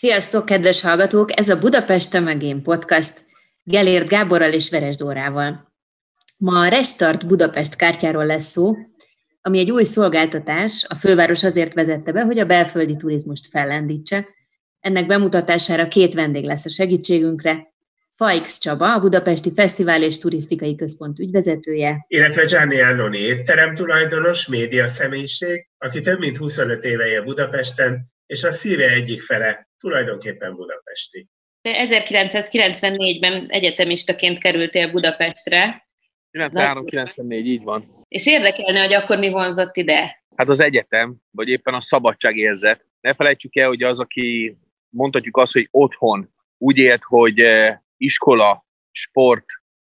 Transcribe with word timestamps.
Sziasztok, 0.00 0.44
kedves 0.44 0.80
hallgatók! 0.80 1.38
Ez 1.38 1.48
a 1.48 1.58
Budapest 1.58 2.10
te 2.10 2.20
meg 2.20 2.42
én 2.42 2.62
podcast 2.62 3.24
Gelért 3.62 4.08
Gáborral 4.08 4.52
és 4.52 4.70
Veres 4.70 4.96
Dórával. 4.96 5.72
Ma 6.38 6.60
a 6.60 6.68
Restart 6.68 7.26
Budapest 7.26 7.76
kártyáról 7.76 8.26
lesz 8.26 8.50
szó, 8.50 8.76
ami 9.40 9.58
egy 9.58 9.70
új 9.70 9.82
szolgáltatás, 9.82 10.84
a 10.88 10.94
főváros 10.94 11.44
azért 11.44 11.74
vezette 11.74 12.12
be, 12.12 12.22
hogy 12.22 12.38
a 12.38 12.44
belföldi 12.44 12.96
turizmust 12.96 13.46
fellendítse. 13.46 14.26
Ennek 14.80 15.06
bemutatására 15.06 15.88
két 15.88 16.14
vendég 16.14 16.44
lesz 16.44 16.64
a 16.64 16.70
segítségünkre. 16.70 17.72
Faix 18.14 18.58
Csaba, 18.58 18.94
a 18.94 19.00
Budapesti 19.00 19.52
Fesztivál 19.54 20.02
és 20.02 20.18
Turisztikai 20.18 20.74
Központ 20.74 21.18
ügyvezetője. 21.18 22.04
Illetve 22.08 22.44
Gianni 22.44 22.80
Annoni 22.80 23.18
étterem 23.18 23.74
tulajdonos, 23.74 24.46
média 24.46 24.86
személyiség, 24.86 25.68
aki 25.78 26.00
több 26.00 26.18
mint 26.18 26.36
25 26.36 26.84
éve 26.84 27.06
él 27.08 27.22
Budapesten, 27.22 28.12
és 28.26 28.44
a 28.44 28.50
szíve 28.50 28.88
egyik 28.88 29.22
fele 29.22 29.68
tulajdonképpen 29.80 30.54
budapesti. 30.54 31.26
De 31.62 31.86
1994-ben 31.88 33.46
egyetemistaként 33.48 34.38
kerültél 34.38 34.90
Budapestre, 34.90 35.88
93-94, 36.32 37.30
így 37.30 37.62
van. 37.62 37.84
És 38.08 38.26
érdekelne, 38.26 38.80
hogy 38.82 38.92
akkor 38.92 39.18
mi 39.18 39.30
vonzott 39.30 39.76
ide? 39.76 40.24
Hát 40.36 40.48
az 40.48 40.60
egyetem, 40.60 41.16
vagy 41.30 41.48
éppen 41.48 41.74
a 41.74 41.80
szabadságérzet. 41.80 42.86
Ne 43.00 43.14
felejtsük 43.14 43.56
el, 43.56 43.68
hogy 43.68 43.82
az, 43.82 44.00
aki 44.00 44.56
mondhatjuk 44.88 45.36
azt, 45.36 45.52
hogy 45.52 45.68
otthon 45.70 46.34
úgy 46.58 46.78
élt, 46.78 47.02
hogy 47.04 47.40
eh, 47.40 47.78
iskola, 47.96 48.66
sport, 48.90 49.44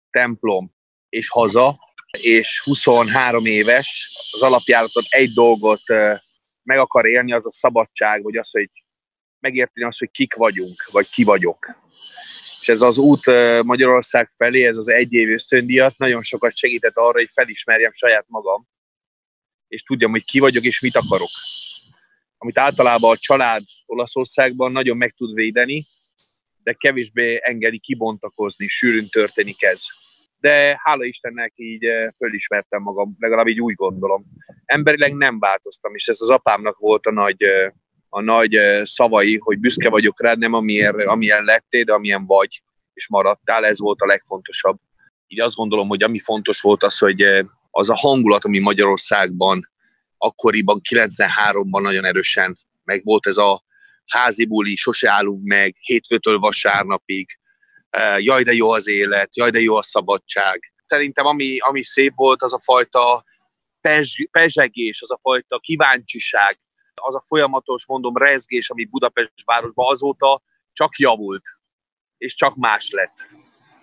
templom 0.10 0.72
és 1.10 1.30
haza, 1.30 1.80
és 2.22 2.62
23 2.64 3.46
éves, 3.46 4.10
az 4.32 4.42
alapjáratot 4.42 5.06
egy 5.10 5.30
dolgot 5.30 5.82
eh, 5.86 6.20
meg 6.64 6.78
akar 6.78 7.06
élni, 7.06 7.34
az 7.34 7.48
a 7.48 7.54
szabadság, 7.54 8.24
vagy 8.24 8.38
az, 8.38 8.52
hogy 8.52 8.70
megérteni 9.44 9.86
azt, 9.86 10.00
hogy 10.00 10.12
kik 10.12 10.34
vagyunk, 10.34 10.76
vagy 10.92 11.10
ki 11.10 11.24
vagyok 11.24 11.82
és 12.64 12.70
ez 12.70 12.82
az 12.82 12.98
út 12.98 13.26
Magyarország 13.64 14.32
felé, 14.36 14.66
ez 14.66 14.78
az 14.78 14.88
egy 14.88 15.14
év 15.14 15.30
ösztöndíjat 15.30 15.98
nagyon 15.98 16.22
sokat 16.22 16.56
segített 16.56 16.96
arra, 16.96 17.18
hogy 17.18 17.30
felismerjem 17.34 17.92
saját 17.94 18.26
magam, 18.28 18.68
és 19.68 19.84
tudjam, 19.84 20.12
hogy 20.12 20.24
ki 20.24 20.40
vagyok 20.40 20.64
és 20.64 20.82
mit 20.82 20.96
akarok. 20.96 21.30
Amit 22.38 22.58
általában 22.58 23.12
a 23.12 23.18
család 23.18 23.64
Olaszországban 23.86 24.72
nagyon 24.72 24.98
meg 24.98 25.14
tud 25.18 25.34
védeni, 25.34 25.86
de 26.64 26.74
kevésbé 26.74 27.40
engedi 27.42 27.80
kibontakozni, 27.80 28.68
sűrűn 28.68 29.10
történik 29.10 29.64
ez. 29.64 29.84
De 30.40 30.80
hála 30.84 31.04
Istennek 31.04 31.54
így 31.56 31.86
fölismertem 32.18 32.82
magam, 32.82 33.16
legalább 33.20 33.48
így 33.48 33.62
úgy 33.62 33.76
gondolom. 33.76 34.26
Emberileg 34.66 35.14
nem 35.14 35.40
változtam, 35.40 35.96
és 35.96 36.08
ez 36.08 36.22
az 36.22 36.30
apámnak 36.30 36.78
volt 36.78 37.06
a 37.06 37.12
nagy 37.12 37.46
a 38.16 38.22
nagy 38.22 38.58
szavai, 38.84 39.38
hogy 39.38 39.60
büszke 39.60 39.90
vagyok 39.90 40.22
rád, 40.22 40.38
nem 40.38 40.54
amilyen, 40.54 41.00
amilyen 41.00 41.44
lettél, 41.44 41.84
de 41.84 41.94
amilyen 41.94 42.26
vagy, 42.26 42.62
és 42.94 43.08
maradtál, 43.08 43.66
ez 43.66 43.80
volt 43.80 44.02
a 44.02 44.06
legfontosabb. 44.06 44.78
Így 45.28 45.40
azt 45.40 45.56
gondolom, 45.56 45.88
hogy 45.88 46.04
ami 46.04 46.20
fontos 46.20 46.62
volt 46.62 46.84
az, 46.84 46.98
hogy 46.98 47.22
az 47.72 47.90
a 47.90 47.96
hangulat, 47.96 48.46
ami 48.46 48.60
Magyarországban 48.60 49.70
akkoriban, 50.18 50.82
93-ban 50.90 51.82
nagyon 51.82 52.06
erősen 52.06 52.58
meg 52.84 53.04
volt 53.04 53.28
ez 53.28 53.38
a 53.38 53.64
házi 54.06 54.46
buli, 54.46 54.76
sose 54.76 55.12
állunk 55.12 55.48
meg, 55.48 55.76
hétfőtől 55.80 56.40
vasárnapig, 56.40 57.28
jaj, 58.18 58.44
de 58.44 58.52
jó 58.52 58.70
az 58.70 58.88
élet, 58.88 59.36
jaj, 59.36 59.50
de 59.50 59.60
jó 59.60 59.76
a 59.76 59.84
szabadság. 59.84 60.74
Szerintem 60.86 61.26
ami, 61.26 61.58
ami 61.60 61.84
szép 61.84 62.14
volt, 62.16 62.42
az 62.42 62.54
a 62.54 62.62
fajta 62.64 63.24
pezsegés, 64.32 65.02
az 65.02 65.12
a 65.12 65.20
fajta 65.22 65.60
kíváncsiság, 65.60 66.60
az 67.02 67.16
a 67.16 67.26
folyamatos, 67.28 67.86
mondom, 67.86 68.18
rezgés, 68.18 68.70
ami 68.70 68.86
Budapest 68.86 69.32
városban 69.46 69.90
azóta 69.90 70.42
csak 70.74 70.98
javult, 70.98 71.44
és 72.18 72.36
csak 72.36 72.56
más 72.56 72.90
lett. 72.90 73.28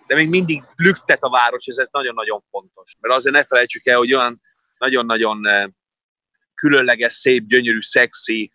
De 0.07 0.15
még 0.15 0.29
mindig 0.29 0.63
lüktet 0.77 1.23
a 1.23 1.31
város, 1.31 1.67
és 1.67 1.77
ez 1.77 1.89
nagyon-nagyon 1.91 2.45
fontos. 2.51 2.97
Mert 3.01 3.15
azért 3.15 3.35
ne 3.35 3.45
felejtsük 3.45 3.87
el, 3.87 3.97
hogy 3.97 4.15
olyan 4.15 4.41
nagyon-nagyon 4.79 5.47
eh, 5.47 5.69
különleges, 6.55 7.15
szép, 7.15 7.47
gyönyörű, 7.47 7.81
szexi 7.81 8.53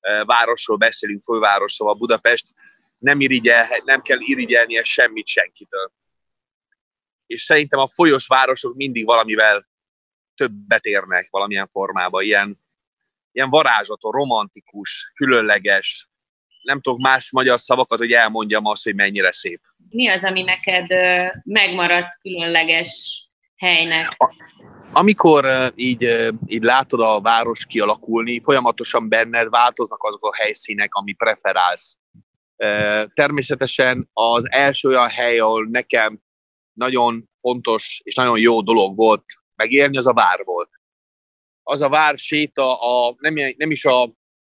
eh, 0.00 0.24
városról 0.24 0.76
beszélünk, 0.76 1.22
főváros, 1.22 1.72
szóval 1.72 1.94
Budapest 1.94 2.46
nem, 2.98 3.20
irigyel, 3.20 3.68
nem 3.84 4.02
kell 4.02 4.18
irigyelnie 4.20 4.82
semmit 4.82 5.26
senkitől. 5.26 5.92
És 7.26 7.42
szerintem 7.42 7.78
a 7.78 7.88
folyos 7.88 8.26
városok 8.26 8.74
mindig 8.74 9.04
valamivel 9.04 9.68
többet 10.34 10.84
érnek 10.84 11.30
valamilyen 11.30 11.68
formában, 11.68 12.22
ilyen 12.22 12.63
ilyen 13.34 13.50
varázsatos, 13.50 14.12
romantikus, 14.12 15.12
különleges, 15.14 16.08
nem 16.62 16.80
tudok 16.80 16.98
más 17.00 17.30
magyar 17.30 17.60
szavakat, 17.60 17.98
hogy 17.98 18.12
elmondjam 18.12 18.66
azt, 18.66 18.84
hogy 18.84 18.94
mennyire 18.94 19.32
szép. 19.32 19.60
Mi 19.88 20.08
az, 20.08 20.24
ami 20.24 20.42
neked 20.42 20.86
megmaradt 21.44 22.18
különleges 22.20 23.22
helynek? 23.56 24.16
Amikor 24.92 25.72
így, 25.74 26.32
így 26.46 26.62
látod 26.62 27.00
a 27.00 27.20
város 27.20 27.66
kialakulni, 27.66 28.40
folyamatosan 28.42 29.08
benned 29.08 29.48
változnak 29.48 30.02
azok 30.02 30.26
a 30.26 30.36
helyszínek, 30.36 30.94
ami 30.94 31.12
preferálsz. 31.12 31.98
Természetesen 33.14 34.08
az 34.12 34.50
első 34.50 34.88
olyan 34.88 35.08
hely, 35.08 35.38
ahol 35.38 35.66
nekem 35.70 36.20
nagyon 36.72 37.28
fontos 37.38 38.00
és 38.04 38.14
nagyon 38.14 38.38
jó 38.38 38.62
dolog 38.62 38.96
volt 38.96 39.24
megérni, 39.54 39.96
az 39.96 40.06
a 40.06 40.12
vár 40.12 40.44
volt 40.44 40.70
az 41.66 41.80
a 41.80 41.88
vár 41.88 42.18
séta 42.18 42.80
a, 42.80 43.14
nem, 43.18 43.34
nem 43.56 43.70
is 43.70 43.84
a, 43.84 44.12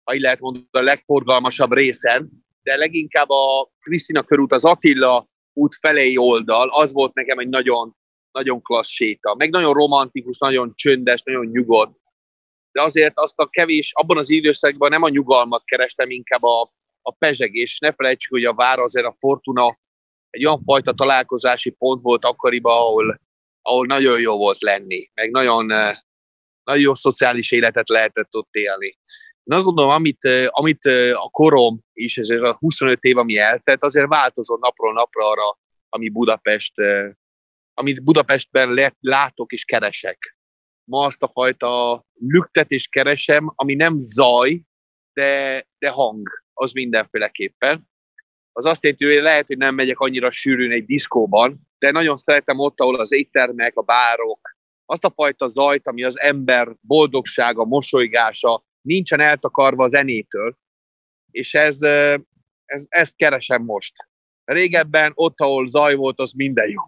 ha 0.05 0.15
így 0.15 0.21
lehet 0.21 0.41
mondani, 0.41 0.67
a 0.71 0.81
legforgalmasabb 0.81 1.73
részen, 1.73 2.31
de 2.63 2.77
leginkább 2.77 3.29
a 3.29 3.71
Krisztina 3.81 4.23
körút, 4.23 4.53
az 4.53 4.65
Attila 4.65 5.29
út 5.53 5.75
felé 5.75 6.17
oldal, 6.17 6.69
az 6.69 6.93
volt 6.93 7.15
nekem 7.15 7.39
egy 7.39 7.49
nagyon, 7.49 7.97
nagyon 8.31 8.63
klassz 8.63 8.91
séta. 8.91 9.35
Meg 9.35 9.51
nagyon 9.51 9.73
romantikus, 9.73 10.39
nagyon 10.39 10.73
csöndes, 10.75 11.23
nagyon 11.23 11.47
nyugodt. 11.47 11.99
De 12.73 12.83
azért 12.83 13.19
azt 13.19 13.39
a 13.39 13.47
kevés, 13.47 13.93
abban 13.95 14.19
az 14.19 14.31
időszakban 14.31 14.91
nem 14.91 15.03
a 15.03 15.09
nyugalmat 15.09 15.65
kerestem, 15.65 16.11
inkább 16.11 16.43
a, 16.43 16.73
a 17.03 17.13
pezsegés. 17.13 17.79
Ne 17.79 17.93
felejtsük, 17.93 18.33
hogy 18.33 18.45
a 18.45 18.55
vár 18.55 18.79
azért 18.79 19.07
a 19.07 19.17
Fortuna 19.19 19.79
egy 20.31 20.47
olyan 20.47 20.63
fajta 20.65 20.93
találkozási 20.93 21.71
pont 21.71 22.01
volt 22.01 22.25
akkoriban, 22.25 22.77
ahol, 22.77 23.21
ahol 23.63 23.87
nagyon 23.87 24.21
jó 24.21 24.37
volt 24.37 24.61
lenni, 24.61 25.11
meg 25.15 25.31
nagyon, 25.31 25.73
nagyon 26.67 26.83
jó 26.83 26.95
szociális 26.95 27.51
életet 27.53 27.89
lehetett 27.89 28.35
ott 28.35 28.55
élni. 28.55 28.87
Én 29.45 29.57
azt 29.57 29.65
gondolom, 29.65 29.91
amit, 29.91 30.25
amit 30.47 30.85
a 31.13 31.29
korom 31.31 31.81
is, 31.93 32.19
ez 32.19 32.29
a 32.29 32.57
25 32.59 33.03
év, 33.03 33.17
ami 33.17 33.39
eltelt, 33.39 33.83
azért 33.83 34.09
változó 34.09 34.57
napról 34.57 34.93
napra 34.93 35.31
arra, 35.31 35.59
ami 35.89 36.09
Budapest, 36.09 36.75
amit 37.75 38.03
Budapestben 38.03 38.93
látok 39.01 39.53
és 39.53 39.65
keresek. 39.65 40.37
Ma 40.85 41.05
azt 41.05 41.23
a 41.23 41.31
fajta 41.33 42.05
lüktetést 42.15 42.91
keresem, 42.91 43.53
ami 43.55 43.75
nem 43.75 43.99
zaj, 43.99 44.63
de, 45.13 45.67
de 45.79 45.91
hang, 45.91 46.29
az 46.53 46.73
mindenféleképpen. 46.73 47.89
Az 48.53 48.67
azt 48.67 48.83
jelenti, 48.83 49.05
hogy 49.05 49.23
lehet, 49.23 49.47
hogy 49.47 49.57
nem 49.57 49.75
megyek 49.75 49.99
annyira 49.99 50.31
sűrűn 50.31 50.71
egy 50.71 50.85
diszkóban, 50.85 51.61
de 51.79 51.91
nagyon 51.91 52.17
szeretem 52.17 52.59
ott, 52.59 52.81
ahol 52.81 53.01
az 53.01 53.13
éttermek, 53.13 53.77
a 53.77 53.83
bárok, 53.83 54.56
azt 54.87 55.05
a 55.05 55.11
fajta 55.11 55.47
zajt, 55.47 55.87
ami 55.87 56.05
az 56.05 56.21
ember 56.21 56.75
boldogsága, 56.81 57.65
mosolygása 57.65 58.65
nincsen 58.81 59.21
eltakarva 59.21 59.85
a 59.85 59.89
zenétől, 59.89 60.57
és 61.31 61.55
ez, 61.55 61.83
ez, 62.65 62.87
ezt 62.89 63.17
keresem 63.17 63.63
most. 63.63 63.95
Régebben 64.45 65.13
ott, 65.15 65.41
ahol 65.41 65.69
zaj 65.69 65.95
volt, 65.95 66.21
az 66.21 66.33
minden 66.33 66.69
jó. 66.69 66.83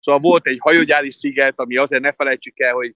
Szóval 0.00 0.20
volt 0.20 0.46
egy 0.46 0.58
hajógyári 0.60 1.10
sziget, 1.10 1.58
ami 1.58 1.76
azért 1.76 2.02
ne 2.02 2.12
felejtsük 2.12 2.60
el, 2.60 2.74
hogy 2.74 2.94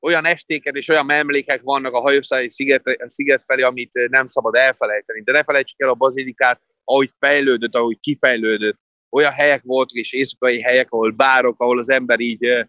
olyan 0.00 0.24
estéket 0.24 0.74
és 0.74 0.88
olyan 0.88 1.10
emlékek 1.10 1.62
vannak 1.62 1.92
a 1.92 2.00
hajógyári 2.00 2.50
sziget, 2.50 2.82
sziget 3.06 3.42
felé, 3.46 3.62
amit 3.62 4.08
nem 4.10 4.26
szabad 4.26 4.54
elfelejteni. 4.54 5.22
De 5.22 5.32
ne 5.32 5.44
felejtsük 5.44 5.80
el 5.80 5.88
a 5.88 5.94
bazilikát, 5.94 6.60
ahogy 6.84 7.10
fejlődött, 7.18 7.74
ahogy 7.74 8.00
kifejlődött. 8.00 8.78
Olyan 9.10 9.32
helyek 9.32 9.62
voltak, 9.62 9.96
és 9.96 10.12
éjszakai 10.12 10.60
helyek, 10.60 10.90
ahol 10.90 11.10
bárok, 11.10 11.60
ahol 11.60 11.78
az 11.78 11.88
ember 11.88 12.20
így 12.20 12.68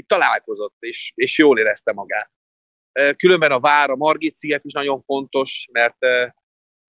itt 0.00 0.08
találkozott, 0.08 0.76
és, 0.78 1.12
és 1.14 1.38
jól 1.38 1.58
érezte 1.58 1.92
magát. 1.92 2.30
Különben 3.16 3.52
a 3.52 3.60
vár, 3.60 3.90
a 3.90 3.96
Margit 3.96 4.32
sziget 4.32 4.64
is 4.64 4.72
nagyon 4.72 5.02
fontos, 5.02 5.68
mert 5.72 5.96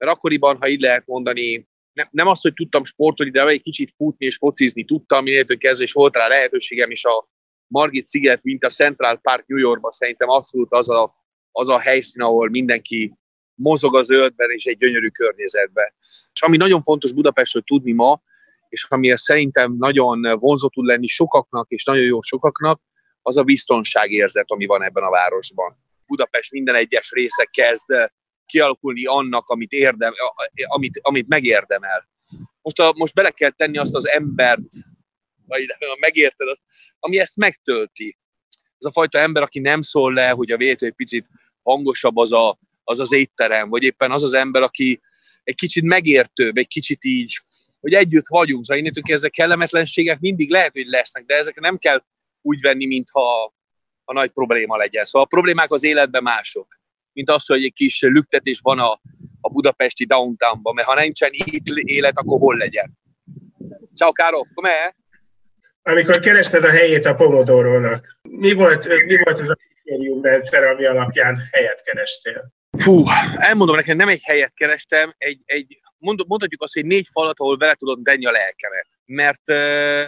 mert 0.02 0.14
akkoriban, 0.14 0.58
ha 0.60 0.68
így 0.68 0.82
lehet 0.82 1.06
mondani, 1.06 1.68
nem, 1.94 2.08
nem 2.12 2.28
azt, 2.28 2.42
hogy 2.42 2.54
tudtam 2.54 2.84
sportolni, 2.84 3.32
de 3.32 3.48
egy 3.48 3.62
kicsit 3.62 3.94
futni 3.96 4.26
és 4.26 4.36
focizni 4.36 4.86
tudtam, 4.86 5.24
minél 5.24 5.58
kezdve, 5.58 5.84
és 5.84 5.94
volt 5.94 6.16
rá 6.16 6.28
lehetőségem 6.28 6.92
is 6.92 7.06
a 7.06 7.30
Margit 7.68 8.06
sziget, 8.06 8.44
mint 8.44 8.66
a 8.66 8.70
Central 8.70 9.18
Park 9.18 9.48
New 9.48 9.58
Yorkban, 9.58 9.92
szerintem 9.92 10.30
abszolút 10.30 10.72
az 10.72 10.90
a, 10.90 11.16
az 11.52 11.70
a 11.70 11.80
helyszín, 11.80 12.22
ahol 12.22 12.50
mindenki 12.50 13.14
mozog 13.54 13.96
a 13.96 14.02
zöldben 14.02 14.52
és 14.52 14.66
egy 14.66 14.78
gyönyörű 14.78 15.08
környezetben. 15.08 15.94
És 16.34 16.42
ami 16.42 16.58
nagyon 16.58 16.82
fontos 16.82 17.12
Budapestről 17.12 17.64
tudni 17.64 17.92
ma, 17.92 18.22
és 18.70 18.86
ami 18.90 19.18
szerintem 19.18 19.76
nagyon 19.78 20.40
vonzó 20.40 20.68
tud 20.68 20.86
lenni 20.86 21.08
sokaknak, 21.08 21.70
és 21.70 21.84
nagyon 21.84 22.04
jó 22.04 22.22
sokaknak, 22.22 22.82
az 23.22 23.38
a 23.38 23.44
biztonságérzet, 23.44 24.46
ami 24.48 24.66
van 24.66 24.84
ebben 24.84 25.04
a 25.04 25.10
városban. 25.10 25.78
Budapest 26.06 26.52
minden 26.52 26.76
egyes 26.76 27.12
része 27.12 27.48
kezd 27.52 28.12
kialakulni 28.46 29.06
annak, 29.06 29.48
amit, 29.48 29.72
érdem, 29.72 30.14
amit, 30.68 31.00
amit 31.02 31.28
megérdemel. 31.28 32.10
Most, 32.62 32.80
a, 32.80 32.94
most 32.96 33.14
bele 33.14 33.32
kell 33.32 33.50
tenni 33.50 33.78
azt 33.78 33.96
az 33.96 34.08
embert, 34.08 34.68
vagy 35.46 35.66
megérted, 36.00 36.48
ami 37.00 37.20
ezt 37.20 37.36
megtölti. 37.36 38.18
Ez 38.78 38.86
a 38.86 38.92
fajta 38.92 39.20
ember, 39.20 39.44
aki 39.44 39.60
nem 39.60 39.82
szól 39.82 40.14
le, 40.14 40.30
hogy 40.30 40.52
a 40.52 40.58
vélető 40.58 40.86
egy 40.86 40.94
picit 40.94 41.26
hangosabb 41.64 42.18
az, 42.18 42.32
a, 42.32 42.60
az 42.84 43.00
az 43.00 43.14
étterem, 43.14 43.70
vagy 43.70 43.84
éppen 43.84 44.12
az 44.12 44.24
az 44.24 44.34
ember, 44.34 44.62
aki 44.62 45.02
egy 45.44 45.56
kicsit 45.56 45.84
megértőbb, 45.84 46.58
egy 46.58 46.68
kicsit 46.68 47.06
így, 47.06 47.42
hogy 47.80 47.94
együtt 47.94 48.28
vagyunk, 48.28 48.64
szóval 48.64 48.82
innentől 48.82 49.16
ezek 49.16 49.32
kellemetlenségek 49.32 50.20
mindig 50.20 50.50
lehet, 50.50 50.72
hogy 50.72 50.86
lesznek, 50.86 51.26
de 51.26 51.36
ezek 51.36 51.60
nem 51.60 51.78
kell 51.78 52.04
úgy 52.42 52.62
venni, 52.62 52.86
mintha 52.86 53.54
a 54.04 54.14
nagy 54.14 54.30
probléma 54.30 54.78
legyen. 54.78 55.06
Szóval 55.06 55.22
a 55.22 55.36
problémák 55.36 55.72
az 55.72 55.84
életben 55.84 56.24
mások, 56.24 56.80
mint 57.14 57.30
az, 57.30 57.46
hogy 57.46 57.64
egy 57.64 57.74
kis 57.74 58.02
lüktetés 58.02 58.60
van 58.64 58.80
a, 58.80 59.02
a 59.42 59.50
budapesti 59.50 60.06
downtownban, 60.06 60.74
mert 60.74 60.88
ha 60.88 61.00
nincsen 61.00 61.30
itt 61.34 61.68
élet, 61.68 62.18
akkor 62.18 62.40
hol 62.40 62.58
legyen? 62.58 63.00
Ciao, 63.96 64.12
Káro, 64.12 64.42
come 64.54 64.96
Amikor 65.84 66.20
kerested 66.20 66.64
a 66.64 66.70
helyét 66.70 67.06
a 67.06 67.16
Pomodorónak, 67.16 68.18
mi 68.22 68.54
volt, 68.54 68.88
mi 69.06 69.18
volt 69.24 69.40
ez 69.40 69.50
a 69.50 69.58
rendszer, 70.22 70.64
ami 70.64 70.86
alapján 70.86 71.38
helyet 71.52 71.84
kerestél? 71.84 72.54
Fú, 72.78 73.04
elmondom 73.38 73.76
neked, 73.76 73.96
nem 73.96 74.08
egy 74.08 74.24
helyet 74.24 74.54
kerestem, 74.54 75.14
egy, 75.18 75.40
egy 75.46 75.80
mondhatjuk 76.02 76.62
azt, 76.62 76.74
hogy 76.74 76.86
négy 76.86 77.08
falat, 77.12 77.40
ahol 77.40 77.58
vele 77.58 77.74
tudod 77.74 78.00
tenni 78.04 78.26
a 78.26 78.32
lelkemet. 78.32 78.88
Mert, 79.14 79.48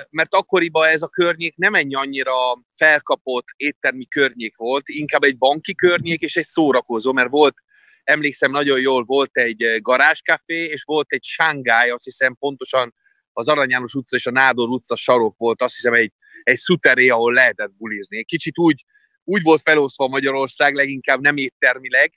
mert 0.09 0.33
akkoriban 0.33 0.87
ez 0.87 1.01
a 1.01 1.07
környék 1.07 1.55
nem 1.55 1.73
ennyi 1.73 1.95
annyira 1.95 2.33
felkapott 2.75 3.45
éttermi 3.55 4.07
környék 4.07 4.55
volt, 4.55 4.83
inkább 4.85 5.23
egy 5.23 5.37
banki 5.37 5.75
környék 5.75 6.21
és 6.21 6.35
egy 6.35 6.45
szórakozó, 6.45 7.11
mert 7.13 7.29
volt, 7.29 7.55
emlékszem 8.03 8.51
nagyon 8.51 8.79
jól, 8.79 9.03
volt 9.03 9.37
egy 9.37 9.81
garázskáfé, 9.81 10.63
és 10.63 10.83
volt 10.83 11.11
egy 11.11 11.23
Shanghai, 11.23 11.89
azt 11.89 12.03
hiszem 12.03 12.35
pontosan 12.35 12.93
az 13.31 13.47
Arany 13.47 13.69
János 13.69 13.93
utca 13.93 14.15
és 14.15 14.25
a 14.25 14.31
Nádor 14.31 14.69
utca 14.69 14.95
sarok 14.95 15.37
volt, 15.37 15.61
azt 15.61 15.75
hiszem 15.75 15.93
egy, 15.93 16.11
egy 16.43 16.57
szuteré, 16.57 17.09
ahol 17.09 17.33
lehetett 17.33 17.73
bulizni. 17.77 18.23
Kicsit 18.23 18.59
úgy, 18.59 18.85
úgy 19.23 19.41
volt 19.41 19.61
felosztva 19.61 20.07
Magyarország, 20.07 20.75
leginkább 20.75 21.21
nem 21.21 21.37
éttermileg, 21.37 22.13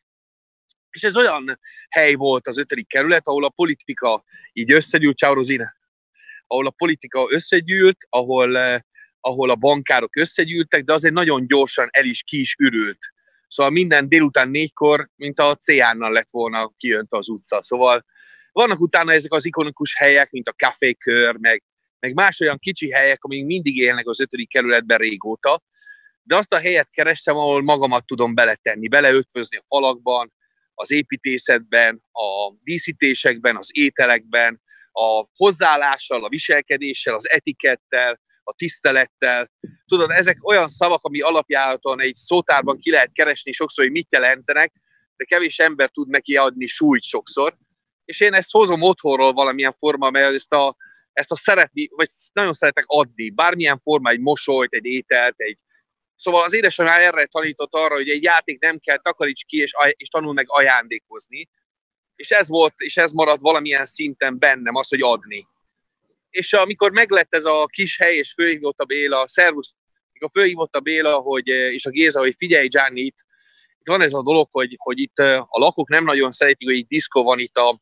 és 0.90 1.02
ez 1.02 1.16
olyan 1.16 1.60
hely 1.88 2.14
volt 2.14 2.46
az 2.46 2.58
ötödik 2.58 2.88
kerület, 2.88 3.26
ahol 3.26 3.44
a 3.44 3.48
politika 3.48 4.24
így 4.52 4.72
összegyűlt, 4.72 5.18
ciao 5.18 5.34
ahol 6.46 6.66
a 6.66 6.74
politika 6.76 7.26
összegyűlt, 7.30 7.96
ahol, 8.08 8.56
eh, 8.56 8.80
ahol 9.20 9.50
a 9.50 9.54
bankárok 9.54 10.16
összegyűltek, 10.16 10.84
de 10.84 10.92
azért 10.92 11.14
nagyon 11.14 11.46
gyorsan 11.46 11.88
el 11.90 12.04
is 12.04 12.22
ki 12.22 12.38
is 12.38 12.54
ürült. 12.58 12.98
Szóval 13.48 13.72
minden 13.72 14.08
délután 14.08 14.48
négykor, 14.48 15.08
mint 15.16 15.38
a 15.38 15.56
Céánnal 15.56 16.12
lett 16.12 16.30
volna 16.30 16.72
kijöntve 16.76 17.18
az 17.18 17.28
utca. 17.28 17.62
Szóval 17.62 18.04
vannak 18.52 18.80
utána 18.80 19.12
ezek 19.12 19.32
az 19.32 19.46
ikonikus 19.46 19.96
helyek, 19.96 20.30
mint 20.30 20.48
a 20.48 20.54
kafékör, 20.56 21.36
meg, 21.36 21.62
meg 21.98 22.14
más 22.14 22.40
olyan 22.40 22.58
kicsi 22.58 22.90
helyek, 22.90 23.24
amik 23.24 23.44
mindig 23.44 23.76
élnek 23.76 24.06
az 24.06 24.20
ötödik 24.20 24.48
kerületben 24.48 24.98
régóta, 24.98 25.62
de 26.22 26.36
azt 26.36 26.52
a 26.52 26.58
helyet 26.58 26.88
kerestem, 26.90 27.36
ahol 27.36 27.62
magamat 27.62 28.06
tudom 28.06 28.34
beletenni, 28.34 28.88
beleötvözni 28.88 29.56
a 29.56 29.64
falakban, 29.68 30.32
az 30.74 30.90
építészetben, 30.90 32.02
a 32.12 32.54
díszítésekben, 32.62 33.56
az 33.56 33.68
ételekben, 33.72 34.60
a 34.98 35.28
hozzáállással, 35.36 36.24
a 36.24 36.28
viselkedéssel, 36.28 37.14
az 37.14 37.30
etikettel, 37.30 38.20
a 38.42 38.52
tisztelettel. 38.52 39.50
Tudod, 39.86 40.10
ezek 40.10 40.48
olyan 40.48 40.68
szavak, 40.68 41.04
ami 41.04 41.20
alapjáraton 41.20 42.00
egy 42.00 42.14
szótárban 42.14 42.78
ki 42.78 42.90
lehet 42.90 43.12
keresni 43.12 43.52
sokszor, 43.52 43.84
hogy 43.84 43.92
mit 43.92 44.12
jelentenek, 44.12 44.72
de 45.16 45.24
kevés 45.24 45.58
ember 45.58 45.90
tud 45.90 46.08
neki 46.08 46.36
adni 46.36 46.66
súlyt 46.66 47.02
sokszor. 47.02 47.56
És 48.04 48.20
én 48.20 48.34
ezt 48.34 48.50
hozom 48.50 48.82
otthonról 48.82 49.32
valamilyen 49.32 49.74
forma, 49.78 50.10
mert 50.10 50.34
ezt 50.34 50.52
a, 50.52 50.76
ezt 51.12 51.32
a 51.32 51.36
szeretni, 51.36 51.88
vagy 51.90 52.08
nagyon 52.32 52.52
szeretek 52.52 52.84
adni, 52.86 53.30
bármilyen 53.30 53.80
forma, 53.82 54.10
egy 54.10 54.20
mosolyt, 54.20 54.72
egy 54.72 54.84
ételt, 54.84 55.34
egy, 55.36 55.58
Szóval 56.18 56.44
az 56.44 56.52
édesanyám 56.52 57.00
erre 57.00 57.26
tanított 57.26 57.74
arra, 57.74 57.94
hogy 57.94 58.08
egy 58.08 58.22
játék 58.22 58.60
nem 58.60 58.78
kell, 58.78 58.96
takaríts 58.96 59.44
ki, 59.44 59.56
és, 59.56 59.72
és 59.90 60.08
tanul 60.08 60.32
meg 60.32 60.44
ajándékozni. 60.48 61.48
És 62.16 62.30
ez 62.30 62.48
volt, 62.48 62.74
és 62.76 62.96
ez 62.96 63.12
maradt 63.12 63.40
valamilyen 63.40 63.84
szinten 63.84 64.38
bennem, 64.38 64.74
az, 64.74 64.88
hogy 64.88 65.02
adni. 65.02 65.46
És 66.30 66.52
amikor 66.52 66.90
meglett 66.90 67.34
ez 67.34 67.44
a 67.44 67.66
kis 67.66 67.98
hely, 67.98 68.16
és 68.16 68.32
főhívott 68.32 68.78
a 68.78 68.84
Béla, 68.84 69.28
szervusz, 69.28 69.74
a 70.20 70.30
főhívott 70.32 70.74
a 70.74 70.80
Béla, 70.80 71.16
hogy, 71.16 71.48
és 71.48 71.86
a 71.86 71.90
Géza, 71.90 72.20
hogy 72.20 72.34
figyelj, 72.38 72.68
Gianni, 72.68 73.00
itt, 73.00 73.18
itt 73.78 73.86
van 73.86 74.00
ez 74.00 74.12
a 74.12 74.22
dolog, 74.22 74.48
hogy, 74.50 74.76
hogy 74.78 74.98
itt 74.98 75.18
a 75.18 75.58
lakók 75.58 75.88
nem 75.88 76.04
nagyon 76.04 76.32
szeretik, 76.32 76.68
hogy 76.68 76.76
itt 76.76 76.88
diszkó 76.88 77.22
van 77.22 77.38
itt 77.38 77.56
a, 77.56 77.80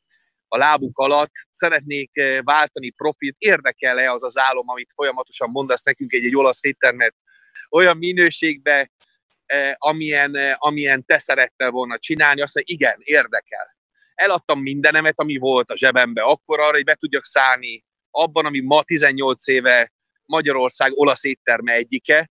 a 0.48 0.56
lábuk 0.56 0.98
alatt, 0.98 1.32
szeretnék 1.50 2.10
váltani 2.42 2.90
profit, 2.90 3.36
érdekel-e 3.38 4.12
az 4.12 4.24
az 4.24 4.38
álom, 4.38 4.68
amit 4.68 4.92
folyamatosan 4.94 5.50
mondasz 5.50 5.82
nekünk 5.82 6.12
egy, 6.12 6.24
egy 6.24 6.36
olasz 6.36 6.64
éttermet 6.64 7.14
olyan 7.70 7.96
minőségbe, 7.96 8.90
amilyen, 9.74 10.56
amilyen 10.58 11.04
te 11.04 11.18
szerettel 11.18 11.70
volna 11.70 11.98
csinálni, 11.98 12.42
azt 12.42 12.54
mondja, 12.54 12.74
igen, 12.74 12.96
érdekel. 12.98 13.73
Eladtam 14.14 14.60
mindenemet, 14.60 15.18
ami 15.20 15.36
volt 15.36 15.70
a 15.70 15.76
zsebembe, 15.76 16.22
akkor 16.22 16.60
arra, 16.60 16.72
hogy 16.72 16.84
be 16.84 16.94
tudjak 16.94 17.24
szállni 17.24 17.84
abban, 18.10 18.46
ami 18.46 18.60
ma 18.60 18.82
18 18.82 19.48
éve 19.48 19.92
Magyarország 20.24 20.92
olasz 20.92 21.24
étterme 21.24 21.72
egyike, 21.72 22.30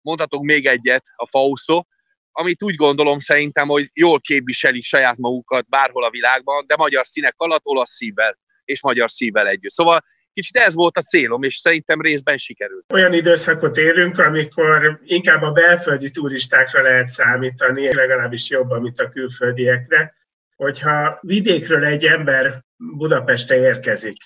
mondhatok 0.00 0.42
még 0.42 0.66
egyet, 0.66 1.04
a 1.16 1.28
Fausto, 1.28 1.84
amit 2.32 2.62
úgy 2.62 2.74
gondolom 2.74 3.18
szerintem, 3.18 3.68
hogy 3.68 3.90
jól 3.92 4.20
képviselik 4.20 4.84
saját 4.84 5.16
magukat 5.16 5.68
bárhol 5.68 6.04
a 6.04 6.10
világban, 6.10 6.64
de 6.66 6.76
magyar 6.76 7.06
színek 7.06 7.34
alatt, 7.36 7.64
olasz 7.64 7.90
szívvel 7.90 8.38
és 8.64 8.82
magyar 8.82 9.10
szívvel 9.10 9.46
együtt. 9.46 9.72
Szóval 9.72 10.00
Kicsit 10.34 10.56
ez 10.56 10.74
volt 10.74 10.96
a 10.96 11.02
célom, 11.02 11.42
és 11.42 11.56
szerintem 11.56 12.00
részben 12.00 12.38
sikerült. 12.38 12.92
Olyan 12.92 13.12
időszakot 13.12 13.76
élünk, 13.76 14.18
amikor 14.18 15.00
inkább 15.04 15.42
a 15.42 15.52
belföldi 15.52 16.10
turistákra 16.10 16.82
lehet 16.82 17.06
számítani, 17.06 17.94
legalábbis 17.94 18.50
jobban, 18.50 18.82
mint 18.82 19.00
a 19.00 19.08
külföldiekre, 19.08 20.14
hogyha 20.64 21.18
vidékről 21.20 21.84
egy 21.84 22.04
ember 22.04 22.64
Budapestre 22.76 23.56
érkezik, 23.56 24.16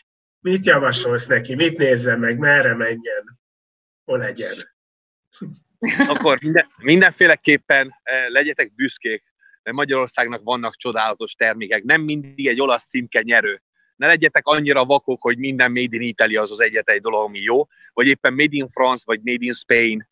mit 0.41 0.67
javasolsz 0.67 1.27
neki, 1.27 1.55
mit 1.55 1.79
nézzen 1.79 2.19
meg, 2.19 2.39
merre 2.39 2.75
menjen, 2.75 3.39
hol 4.05 4.19
legyen? 4.19 4.55
Akkor 6.09 6.39
minden, 6.43 6.67
mindenféleképpen 6.77 7.95
eh, 8.03 8.29
legyetek 8.29 8.75
büszkék, 8.75 9.23
mert 9.63 9.77
Magyarországnak 9.77 10.43
vannak 10.43 10.77
csodálatos 10.77 11.33
termékek. 11.33 11.83
Nem 11.83 12.01
mindig 12.01 12.47
egy 12.47 12.61
olasz 12.61 12.89
címke 12.89 13.21
nyerő 13.23 13.63
ne 13.99 14.07
legyetek 14.07 14.47
annyira 14.47 14.85
vakok, 14.85 15.23
hogy 15.23 15.39
minden 15.39 15.73
Made 15.73 15.97
in 15.97 16.01
Italy 16.01 16.37
az 16.37 16.51
az 16.51 16.61
egyetlen 16.61 16.97
egy 16.97 17.03
dolog, 17.03 17.25
ami 17.25 17.39
jó, 17.39 17.67
vagy 17.93 18.07
éppen 18.07 18.33
Made 18.33 18.57
in 18.57 18.69
France, 18.69 19.03
vagy 19.07 19.21
Made 19.23 19.45
in 19.45 19.53
Spain, 19.53 20.09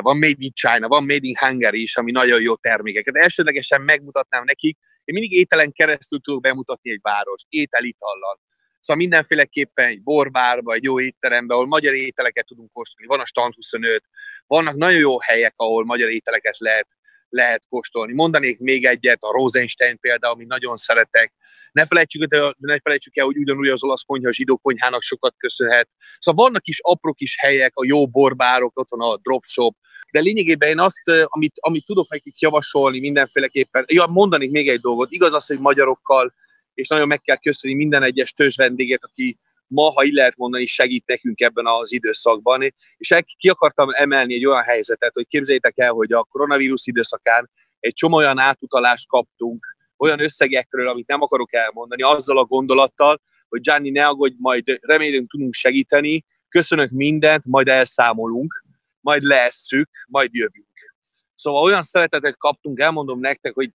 van 0.00 0.16
Made 0.16 0.36
in 0.38 0.52
China, 0.52 0.88
van 0.88 1.04
Made 1.04 1.26
in 1.26 1.36
Hungary 1.38 1.82
is, 1.82 1.96
ami 1.96 2.10
nagyon 2.10 2.40
jó 2.40 2.54
termékeket. 2.54 3.16
Elsődlegesen 3.16 3.80
megmutatnám 3.80 4.44
nekik, 4.44 4.78
én 5.04 5.14
mindig 5.14 5.32
ételen 5.32 5.72
keresztül 5.72 6.20
tudok 6.20 6.40
bemutatni 6.40 6.90
egy 6.90 7.00
várost, 7.02 7.46
ételitallal. 7.48 8.40
Szóval 8.80 9.02
mindenféleképpen 9.02 9.88
egy 9.88 10.02
borbárba, 10.02 10.72
egy 10.72 10.84
jó 10.84 11.00
étterembe, 11.00 11.54
ahol 11.54 11.66
magyar 11.66 11.94
ételeket 11.94 12.46
tudunk 12.46 12.72
kóstolni. 12.72 13.12
Van 13.12 13.20
a 13.20 13.26
Stand 13.26 13.54
25, 13.54 14.04
vannak 14.46 14.76
nagyon 14.76 14.98
jó 14.98 15.20
helyek, 15.20 15.54
ahol 15.56 15.84
magyar 15.84 16.10
ételeket 16.10 16.58
lehet, 16.58 16.88
lehet 17.32 17.66
kóstolni. 17.68 18.12
Mondanék 18.12 18.58
még 18.58 18.84
egyet, 18.84 19.22
a 19.22 19.32
Rosenstein 19.32 19.98
például, 20.00 20.34
amit 20.34 20.48
nagyon 20.48 20.76
szeretek, 20.76 21.32
ne 21.72 21.86
felejtsük, 21.86 22.24
de 22.24 22.54
ne 22.58 22.78
felejtsük 22.78 23.16
el, 23.16 23.24
hogy 23.24 23.36
ugyanúgy 23.36 23.68
az 23.68 23.84
olasz 23.84 24.02
konyha 24.02 24.28
a 24.28 24.32
zsidó 24.32 24.56
konyhának 24.56 25.02
sokat 25.02 25.34
köszönhet. 25.36 25.88
Szóval 26.18 26.44
vannak 26.44 26.66
is 26.66 26.78
apró 26.82 27.12
kis 27.12 27.36
helyek, 27.38 27.72
a 27.74 27.84
jó 27.84 28.06
borbárok, 28.06 28.78
ott 28.78 28.90
van 28.90 29.10
a 29.10 29.16
dropshop, 29.16 29.76
de 30.10 30.20
lényegében 30.20 30.68
én 30.68 30.78
azt, 30.78 31.02
amit, 31.24 31.54
amit 31.60 31.86
tudok 31.86 32.10
nekik 32.10 32.40
javasolni 32.40 33.00
mindenféleképpen, 33.00 33.84
ja, 33.86 34.06
mondanék 34.06 34.50
még 34.50 34.68
egy 34.68 34.80
dolgot, 34.80 35.10
igaz 35.10 35.34
az, 35.34 35.46
hogy 35.46 35.58
magyarokkal, 35.58 36.34
és 36.74 36.88
nagyon 36.88 37.06
meg 37.06 37.20
kell 37.20 37.36
köszönni 37.36 37.74
minden 37.74 38.02
egyes 38.02 38.32
törzs 38.32 38.56
vendéget, 38.56 39.04
aki 39.04 39.38
ma, 39.72 39.90
ha 39.90 40.04
így 40.04 40.14
lehet 40.14 40.36
mondani, 40.36 40.66
segít 40.66 41.06
nekünk 41.06 41.40
ebben 41.40 41.66
az 41.66 41.92
időszakban. 41.92 42.74
És 42.96 43.14
ki 43.36 43.48
akartam 43.48 43.88
emelni 43.92 44.34
egy 44.34 44.46
olyan 44.46 44.62
helyzetet, 44.62 45.14
hogy 45.14 45.26
képzeljétek 45.26 45.78
el, 45.78 45.92
hogy 45.92 46.12
a 46.12 46.24
koronavírus 46.24 46.86
időszakán 46.86 47.50
egy 47.80 47.92
csomó 47.92 48.16
olyan 48.16 48.38
átutalást 48.38 49.08
kaptunk, 49.08 49.76
olyan 49.96 50.20
összegekről, 50.20 50.88
amit 50.88 51.06
nem 51.06 51.22
akarok 51.22 51.54
elmondani, 51.54 52.02
azzal 52.02 52.38
a 52.38 52.44
gondolattal, 52.44 53.20
hogy 53.48 53.60
Gianni, 53.60 53.90
ne 53.90 54.06
aggódj, 54.06 54.34
majd 54.38 54.78
remélünk 54.80 55.30
tudunk 55.30 55.54
segíteni, 55.54 56.24
köszönök 56.48 56.90
mindent, 56.90 57.44
majd 57.44 57.68
elszámolunk, 57.68 58.64
majd 59.00 59.22
leesszük, 59.22 59.90
majd 60.06 60.28
jövünk. 60.32 60.94
Szóval 61.34 61.62
olyan 61.62 61.82
szeretetet 61.82 62.36
kaptunk, 62.36 62.80
elmondom 62.80 63.20
nektek, 63.20 63.54
hogy 63.54 63.70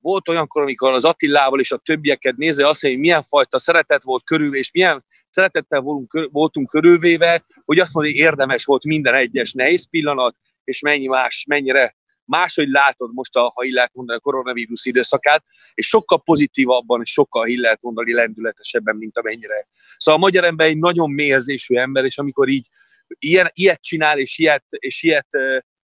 volt 0.00 0.28
olyankor, 0.28 0.62
amikor 0.62 0.92
az 0.92 1.04
Attilával 1.04 1.60
és 1.60 1.72
a 1.72 1.80
többieket 1.84 2.36
nézve 2.36 2.68
azt 2.68 2.80
hogy 2.80 2.98
milyen 2.98 3.24
fajta 3.24 3.58
szeretet 3.58 4.02
volt 4.02 4.24
körül, 4.24 4.56
és 4.56 4.72
milyen 4.72 5.04
szeretettel 5.36 5.80
voltunk, 5.80 6.28
voltunk 6.32 6.70
körülvéve, 6.70 7.44
hogy 7.64 7.78
azt 7.78 7.94
mondja, 7.94 8.12
hogy 8.12 8.20
érdemes 8.20 8.64
volt 8.64 8.84
minden 8.84 9.14
egyes 9.14 9.52
nehéz 9.52 9.88
pillanat, 9.90 10.36
és 10.64 10.80
mennyi 10.80 11.06
más, 11.06 11.44
mennyire 11.48 11.96
máshogy 12.24 12.68
látod 12.68 13.12
most, 13.12 13.34
a, 13.34 13.52
ha 13.54 13.64
így 13.64 13.74
mondani, 13.92 14.18
a 14.18 14.20
koronavírus 14.20 14.84
időszakát, 14.84 15.44
és 15.74 15.86
sokkal 15.86 16.22
pozitívabban, 16.22 17.00
és 17.00 17.10
sokkal 17.10 17.46
így 17.46 17.68
mondani 17.80 18.14
lendületesebben, 18.14 18.96
mint 18.96 19.18
amennyire. 19.18 19.68
Szóval 19.96 20.20
a 20.20 20.24
magyar 20.24 20.44
ember 20.44 20.66
egy 20.66 20.78
nagyon 20.78 21.10
mélyezésű 21.10 21.74
ember, 21.74 22.04
és 22.04 22.18
amikor 22.18 22.48
így 22.48 22.66
ilyen, 23.06 23.50
ilyet 23.52 23.82
csinál, 23.82 24.18
és 24.18 24.38
ilyet, 24.38 24.64
és 24.70 25.02
ilyet 25.02 25.28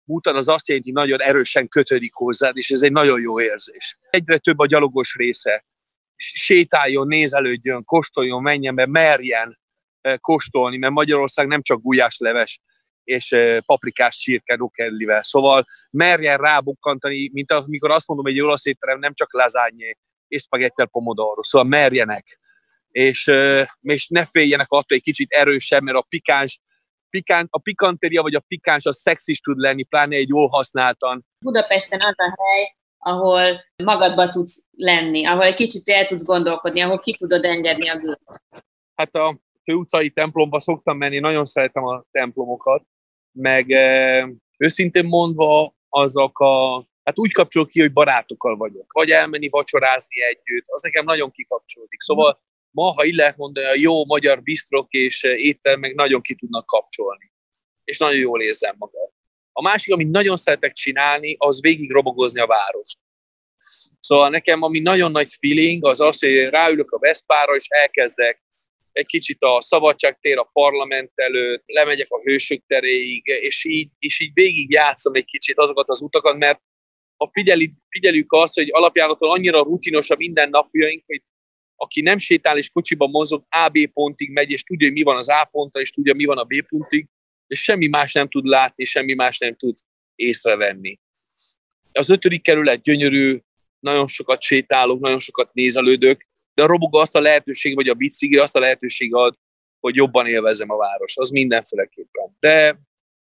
mutat, 0.05 0.35
az 0.35 0.49
azt 0.49 0.69
jelenti, 0.69 0.93
hogy 0.93 1.01
nagyon 1.03 1.29
erősen 1.29 1.69
kötődik 1.69 2.15
hozzád, 2.15 2.57
és 2.57 2.71
ez 2.71 2.83
egy 2.83 2.93
nagyon 2.93 3.21
jó 3.21 3.41
érzés. 3.41 3.99
Egyre 4.11 4.39
több 4.39 4.59
a 4.59 4.67
gyalogos 4.67 5.15
része. 5.15 5.65
Sétáljon, 6.19 7.07
nézelődjön, 7.07 7.85
kóstoljon, 7.85 8.43
menjen 8.43 8.75
be, 8.75 8.87
merjen 8.87 9.59
kóstolni, 10.17 10.77
mert 10.77 10.93
Magyarország 10.93 11.47
nem 11.47 11.63
csak 11.63 11.83
gulyásleves 11.83 12.61
és 13.05 13.37
paprikás 13.67 14.17
csirke 14.17 14.57
dokellivel. 14.57 15.23
Szóval 15.23 15.65
merjen 15.91 16.39
rábukkantani, 16.39 17.31
mint 17.33 17.53
amikor 17.53 17.91
azt 17.91 18.07
mondom, 18.07 18.27
egy 18.27 18.41
olasz 18.41 18.67
étterem 18.67 18.99
nem 18.99 19.15
csak 19.15 19.33
lazányé 19.33 19.97
és 20.29 20.43
spagettel 20.43 20.87
pomodoro. 20.87 21.43
Szóval 21.43 21.69
merjenek. 21.69 22.39
És, 22.89 23.31
és 23.81 24.09
ne 24.09 24.27
féljenek 24.27 24.71
attól 24.71 24.97
egy 24.97 25.03
kicsit 25.03 25.31
erősebb, 25.31 25.83
mert 25.83 25.97
a 25.97 26.07
pikáns 26.09 26.61
pikán, 27.11 27.47
a 27.51 27.59
pikanteria 27.59 28.23
vagy 28.23 28.35
a 28.35 28.43
pikáns 28.49 28.87
az 28.87 28.99
szex 28.99 29.29
is 29.29 29.41
tud 29.41 29.59
lenni, 29.59 29.83
pláne 29.83 30.17
egy 30.17 30.29
jól 30.29 30.49
használtan. 30.49 31.27
Budapesten 31.39 32.01
az 32.01 32.15
a 32.17 32.35
hely, 32.37 32.77
ahol 32.99 33.65
magadba 33.77 34.29
tudsz 34.29 34.67
lenni, 34.71 35.27
ahol 35.27 35.43
egy 35.43 35.55
kicsit 35.55 35.89
el 35.89 36.07
tudsz 36.07 36.25
gondolkodni, 36.25 36.81
ahol 36.81 36.99
ki 36.99 37.15
tudod 37.15 37.45
engedni 37.45 37.89
az 37.89 38.05
út. 38.05 38.21
Hát 38.95 39.15
a 39.15 39.39
főutcai 39.65 40.11
templomba 40.11 40.61
szoktam 40.61 40.97
menni, 40.97 41.19
nagyon 41.19 41.45
szeretem 41.45 41.85
a 41.85 42.05
templomokat, 42.11 42.83
meg 43.33 43.71
őszintén 44.59 45.05
mondva 45.05 45.75
azok 45.89 46.39
a, 46.39 46.87
hát 47.03 47.19
úgy 47.19 47.33
kapcsol 47.33 47.67
ki, 47.67 47.81
hogy 47.81 47.93
barátokkal 47.93 48.57
vagyok, 48.57 48.93
vagy 48.93 49.11
elmenni 49.11 49.49
vacsorázni 49.49 50.23
együtt, 50.23 50.65
az 50.67 50.83
nekem 50.83 51.05
nagyon 51.05 51.31
kikapcsolódik. 51.31 52.01
Szóval 52.01 52.41
ma, 52.71 52.93
ha 52.93 53.05
így 53.05 53.15
lehet 53.15 53.37
mondani, 53.37 53.67
a 53.67 53.79
jó 53.81 54.05
magyar 54.05 54.43
bistrok 54.43 54.91
és 54.91 55.27
meg 55.81 55.95
nagyon 55.95 56.21
ki 56.21 56.35
tudnak 56.35 56.67
kapcsolni. 56.67 57.33
És 57.85 57.99
nagyon 57.99 58.19
jól 58.19 58.43
érzem 58.43 58.75
magam. 58.79 59.08
A 59.59 59.63
másik, 59.63 59.93
amit 59.93 60.11
nagyon 60.11 60.37
szeretek 60.37 60.73
csinálni, 60.73 61.37
az 61.39 61.61
végig 61.61 61.91
robogozni 61.91 62.41
a 62.41 62.47
várost. 62.47 62.99
Szóval 64.01 64.31
nekem, 64.31 64.63
ami 64.63 64.79
nagyon 64.79 65.11
nagy 65.11 65.31
feeling, 65.41 65.87
az 65.87 66.01
az, 66.01 66.19
hogy 66.19 66.49
ráülök 66.49 66.91
a 66.91 66.99
Veszpára, 66.99 67.55
és 67.55 67.67
elkezdek 67.69 68.43
egy 68.93 69.07
kicsit 69.07 69.37
a 69.41 69.61
szabadságtér, 69.61 70.39
a 70.39 70.51
parlament 70.53 71.11
előtt, 71.15 71.63
lemegyek 71.67 72.07
a 72.11 72.21
hősök 72.21 72.63
teréig, 72.67 73.27
és 73.27 73.65
így, 73.65 73.91
és 73.99 74.21
így 74.21 74.31
végig 74.33 74.73
játszom 74.73 75.15
egy 75.15 75.25
kicsit 75.25 75.59
azokat 75.59 75.89
az 75.89 76.03
utakat, 76.03 76.37
mert 76.37 76.61
ha 77.17 77.31
figyeli, 77.33 77.73
figyeljük 77.89 78.33
azt, 78.33 78.55
hogy 78.55 78.69
alapjáraton 78.71 79.31
annyira 79.31 79.63
rutinos 79.63 80.11
a 80.11 80.17
mindennapjaink, 80.17 81.05
hogy 81.07 81.23
aki 81.77 82.01
nem 82.01 82.19
sétál 82.19 82.57
és 82.57 82.71
kocsiba 82.71 83.07
mozog, 83.07 83.45
A-B 83.49 83.79
pontig 83.93 84.31
megy, 84.31 84.51
és 84.51 84.63
tudja, 84.63 84.87
hogy 84.87 84.97
mi 84.97 85.03
van 85.03 85.17
az 85.17 85.29
A 85.29 85.49
pontra, 85.51 85.81
és 85.81 85.91
tudja, 85.91 86.15
mi 86.15 86.25
van 86.25 86.39
a 86.39 86.45
B 86.45 86.67
pontig, 86.69 87.07
és 87.49 87.63
semmi 87.63 87.87
más 87.87 88.13
nem 88.13 88.29
tud 88.29 88.45
látni, 88.45 88.85
semmi 88.85 89.15
más 89.15 89.39
nem 89.39 89.57
tud 89.57 89.77
észrevenni. 90.15 90.99
Az 91.93 92.11
ötödik 92.11 92.43
kerület 92.43 92.83
gyönyörű, 92.83 93.41
nagyon 93.79 94.07
sokat 94.07 94.41
sétálok, 94.41 95.01
nagyon 95.01 95.19
sokat 95.19 95.55
nézelődök, 95.55 96.27
de 96.55 96.63
a 96.63 96.67
roboga 96.67 97.01
azt 97.01 97.17
a 97.17 97.21
lehetőség, 97.21 97.75
vagy 97.75 97.89
a 97.89 97.95
bicikli 97.95 98.37
azt 98.37 98.57
a 98.57 98.61
lehetőség 98.61 99.15
ad, 99.15 99.39
hogy 99.81 99.95
jobban 99.95 100.27
élvezem 100.27 100.71
a 100.71 100.77
város. 100.77 101.17
Az 101.17 101.31
mindenféleképpen. 101.31 102.37
De 102.39 102.81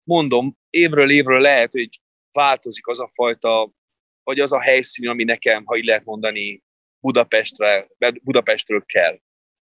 mondom, 0.04 0.58
évről 0.70 1.12
évről 1.12 1.42
lehet, 1.42 1.72
hogy 1.72 1.90
változik 2.32 2.88
az 2.88 3.00
a 3.00 3.10
fajta, 3.14 3.72
vagy 4.24 4.40
az 4.40 4.52
a 4.52 4.62
helyszín, 4.62 5.08
ami 5.08 5.24
nekem, 5.24 5.66
ha 5.66 5.78
így 5.78 5.86
lehet 5.86 6.06
mondani, 6.06 6.64
Budapestre, 7.00 7.88
Budapestről 8.24 8.84
kell. 8.86 9.20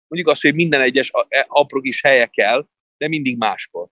Mondjuk 0.07 0.31
azt, 0.31 0.41
hogy 0.41 0.53
minden 0.53 0.81
egyes 0.81 1.11
e, 1.27 1.45
apró 1.49 1.81
kis 1.81 2.01
helye 2.01 2.25
kell, 2.25 2.67
de 2.97 3.07
mindig 3.07 3.37
máskor. 3.37 3.87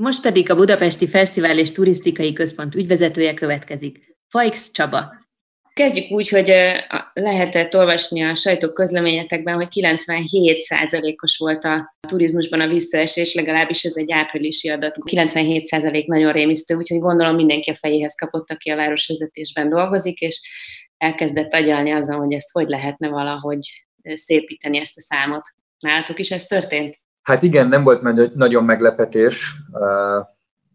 Most 0.00 0.22
pedig 0.22 0.50
a 0.50 0.54
Budapesti 0.54 1.06
Fesztivál 1.06 1.58
és 1.58 1.72
Turisztikai 1.72 2.32
Központ 2.32 2.74
ügyvezetője 2.74 3.34
következik. 3.34 4.16
Fajx 4.28 4.70
Csaba. 4.72 5.14
Kezdjük 5.72 6.10
úgy, 6.10 6.28
hogy 6.28 6.52
lehetett 7.12 7.76
olvasni 7.76 8.22
a 8.22 8.34
sajtók 8.34 8.74
közleményetekben, 8.74 9.54
hogy 9.54 9.66
97%-os 9.70 11.36
volt 11.36 11.64
a 11.64 11.96
turizmusban 12.08 12.60
a 12.60 12.68
visszaesés, 12.68 13.34
legalábbis 13.34 13.84
ez 13.84 13.96
egy 13.96 14.12
áprilisi 14.12 14.68
adat. 14.68 14.96
97% 15.10 16.06
nagyon 16.06 16.32
rémisztő, 16.32 16.74
úgyhogy 16.74 16.98
gondolom 16.98 17.34
mindenki 17.34 17.70
a 17.70 17.74
fejéhez 17.74 18.14
kapott, 18.14 18.50
aki 18.50 18.70
a 18.70 18.76
városvezetésben 18.76 19.68
dolgozik, 19.68 20.20
és 20.20 20.40
elkezdett 20.96 21.52
agyalni 21.52 21.90
azon, 21.90 22.16
hogy 22.16 22.32
ezt 22.32 22.52
hogy 22.52 22.68
lehetne 22.68 23.08
valahogy 23.08 23.86
szépíteni 24.02 24.78
ezt 24.78 24.96
a 24.96 25.00
számot. 25.00 25.42
Nálatok 25.78 26.18
is 26.18 26.30
ez 26.30 26.46
történt? 26.46 26.96
Hát 27.22 27.42
igen, 27.42 27.68
nem 27.68 27.82
volt 27.82 28.34
nagyon 28.34 28.64
meglepetés. 28.64 29.54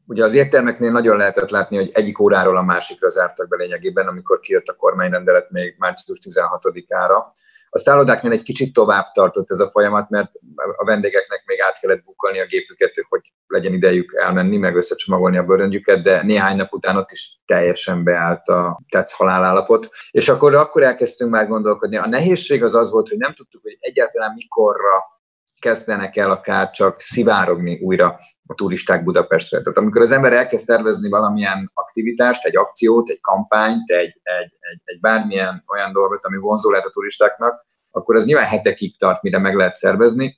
Ugye 0.07 0.23
az 0.23 0.33
értelmeknél 0.33 0.91
nagyon 0.91 1.17
lehetett 1.17 1.49
látni, 1.49 1.75
hogy 1.77 1.91
egyik 1.93 2.19
óráról 2.19 2.57
a 2.57 2.61
másikra 2.61 3.09
zártak 3.09 3.47
be 3.47 3.55
lényegében, 3.55 4.07
amikor 4.07 4.39
kijött 4.39 4.67
a 4.67 4.75
kormányrendelet 4.75 5.51
még 5.51 5.75
március 5.77 6.19
16-ára. 6.29 7.31
A 7.69 7.77
szállodáknál 7.77 8.31
egy 8.31 8.43
kicsit 8.43 8.73
tovább 8.73 9.11
tartott 9.11 9.51
ez 9.51 9.59
a 9.59 9.69
folyamat, 9.69 10.09
mert 10.09 10.31
a 10.75 10.85
vendégeknek 10.85 11.43
még 11.45 11.61
át 11.61 11.79
kellett 11.79 12.03
bukolni 12.03 12.39
a 12.39 12.45
gépüket, 12.45 12.91
hogy 13.09 13.21
legyen 13.47 13.73
idejük 13.73 14.13
elmenni, 14.15 14.57
meg 14.57 14.75
összecsomagolni 14.75 15.37
a 15.37 15.43
bőröndjüket, 15.43 16.03
de 16.03 16.23
néhány 16.23 16.55
nap 16.55 16.73
után 16.73 16.97
ott 16.97 17.11
is 17.11 17.39
teljesen 17.45 18.03
beállt 18.03 18.47
a 18.47 18.81
tetsz 18.89 19.13
halálállapot. 19.13 19.89
És 20.11 20.29
akkor, 20.29 20.53
akkor 20.53 20.83
elkezdtünk 20.83 21.31
már 21.31 21.47
gondolkodni. 21.47 21.97
A 21.97 22.07
nehézség 22.07 22.63
az 22.63 22.75
az 22.75 22.91
volt, 22.91 23.09
hogy 23.09 23.17
nem 23.17 23.33
tudtuk, 23.33 23.61
hogy 23.61 23.77
egyáltalán 23.79 24.33
mikorra 24.35 25.03
kezdenek 25.65 26.15
el 26.15 26.31
akár 26.31 26.71
csak 26.71 27.01
szivárogni 27.01 27.79
újra 27.81 28.19
a 28.45 28.53
turisták 28.53 29.03
Budapestre. 29.03 29.59
Tehát 29.59 29.77
amikor 29.77 30.01
az 30.01 30.11
ember 30.11 30.33
elkezd 30.33 30.65
tervezni 30.65 31.09
valamilyen 31.09 31.71
aktivitást, 31.73 32.45
egy 32.45 32.57
akciót, 32.57 33.09
egy 33.09 33.21
kampányt, 33.21 33.89
egy, 33.89 34.19
egy, 34.23 34.53
egy, 34.59 34.81
egy 34.83 34.99
bármilyen 34.99 35.63
olyan 35.67 35.91
dolgot, 35.91 36.25
ami 36.25 36.37
vonzó 36.37 36.69
lehet 36.69 36.85
a 36.85 36.91
turistáknak, 36.91 37.65
akkor 37.91 38.15
az 38.15 38.25
nyilván 38.25 38.45
hetekig 38.45 38.97
tart, 38.97 39.21
mire 39.21 39.37
meg 39.37 39.55
lehet 39.55 39.75
szervezni, 39.75 40.37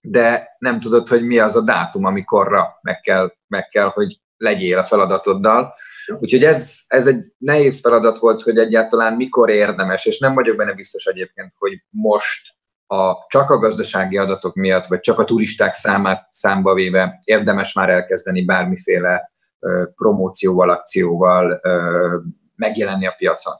de 0.00 0.48
nem 0.58 0.80
tudod, 0.80 1.08
hogy 1.08 1.26
mi 1.26 1.38
az 1.38 1.56
a 1.56 1.60
dátum, 1.60 2.04
amikorra 2.04 2.78
meg 2.82 3.00
kell, 3.00 3.32
meg 3.46 3.68
kell 3.68 3.88
hogy 3.88 4.20
legyél 4.36 4.78
a 4.78 4.84
feladatoddal. 4.84 5.74
Úgyhogy 6.20 6.44
ez, 6.44 6.78
ez 6.86 7.06
egy 7.06 7.24
nehéz 7.38 7.80
feladat 7.80 8.18
volt, 8.18 8.42
hogy 8.42 8.58
egyáltalán 8.58 9.12
mikor 9.12 9.50
érdemes, 9.50 10.06
és 10.06 10.18
nem 10.18 10.34
vagyok 10.34 10.56
benne 10.56 10.72
biztos 10.72 11.04
egyébként, 11.04 11.52
hogy 11.58 11.72
most 11.90 12.57
a, 12.90 13.26
csak 13.28 13.50
a 13.50 13.58
gazdasági 13.58 14.16
adatok 14.16 14.54
miatt, 14.54 14.86
vagy 14.86 15.00
csak 15.00 15.18
a 15.18 15.24
turisták 15.24 15.74
számát 15.74 16.26
számba 16.30 16.74
véve 16.74 17.18
érdemes 17.24 17.72
már 17.72 17.90
elkezdeni 17.90 18.44
bármiféle 18.44 19.30
ö, 19.58 19.84
promócióval, 19.94 20.70
akcióval 20.70 21.60
ö, 21.62 22.16
megjelenni 22.54 23.06
a 23.06 23.14
piacon. 23.18 23.54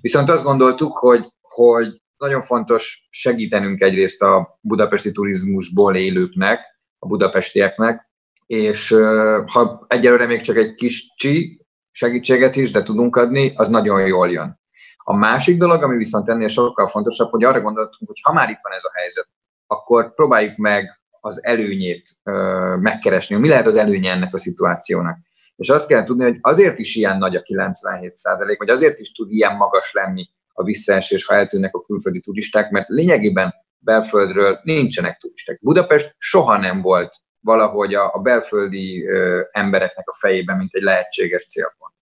Viszont 0.00 0.30
azt 0.30 0.44
gondoltuk, 0.44 0.96
hogy, 0.96 1.32
hogy 1.40 2.02
nagyon 2.16 2.42
fontos 2.42 3.08
segítenünk 3.10 3.80
egyrészt 3.80 4.22
a 4.22 4.58
budapesti 4.60 5.12
turizmusból 5.12 5.96
élőknek, 5.96 6.60
a 6.98 7.06
budapestieknek, 7.06 8.10
és 8.46 8.90
ö, 8.90 9.42
ha 9.46 9.84
egyelőre 9.88 10.26
még 10.26 10.40
csak 10.40 10.56
egy 10.56 10.74
kis 10.74 11.12
csi 11.16 11.66
segítséget 11.90 12.56
is, 12.56 12.70
de 12.70 12.82
tudunk 12.82 13.16
adni, 13.16 13.52
az 13.56 13.68
nagyon 13.68 14.06
jól 14.06 14.30
jön. 14.30 14.59
A 15.10 15.16
másik 15.16 15.58
dolog, 15.58 15.82
ami 15.82 15.96
viszont 15.96 16.28
ennél 16.28 16.48
sokkal 16.48 16.86
fontosabb, 16.86 17.30
hogy 17.30 17.44
arra 17.44 17.60
gondoltunk, 17.60 18.10
hogy 18.10 18.20
ha 18.22 18.32
már 18.32 18.50
itt 18.50 18.58
van 18.62 18.72
ez 18.72 18.84
a 18.84 18.90
helyzet, 18.92 19.28
akkor 19.66 20.14
próbáljuk 20.14 20.56
meg 20.56 21.00
az 21.20 21.44
előnyét 21.44 22.10
ö, 22.24 22.32
megkeresni. 22.80 23.36
Mi 23.36 23.48
lehet 23.48 23.66
az 23.66 23.76
előnye 23.76 24.10
ennek 24.10 24.34
a 24.34 24.38
szituációnak? 24.38 25.18
És 25.56 25.68
azt 25.68 25.88
kell 25.88 26.04
tudni, 26.04 26.22
hogy 26.22 26.38
azért 26.40 26.78
is 26.78 26.96
ilyen 26.96 27.18
nagy 27.18 27.36
a 27.36 27.42
97 27.42 28.16
százalék, 28.16 28.58
vagy 28.58 28.68
azért 28.68 28.98
is 28.98 29.12
tud 29.12 29.30
ilyen 29.30 29.56
magas 29.56 29.92
lenni 29.92 30.28
a 30.52 30.62
visszaesés, 30.62 31.24
ha 31.24 31.34
eltűnnek 31.34 31.74
a 31.74 31.82
külföldi 31.82 32.20
turisták, 32.20 32.70
mert 32.70 32.88
lényegében 32.88 33.54
belföldről 33.78 34.60
nincsenek 34.62 35.18
turisták. 35.18 35.58
Budapest 35.60 36.14
soha 36.18 36.56
nem 36.56 36.80
volt 36.80 37.16
valahogy 37.40 37.94
a, 37.94 38.14
a 38.14 38.18
belföldi 38.18 39.08
ö, 39.08 39.40
embereknek 39.50 40.08
a 40.08 40.16
fejében, 40.20 40.56
mint 40.56 40.74
egy 40.74 40.82
lehetséges 40.82 41.46
célpont. 41.46 41.94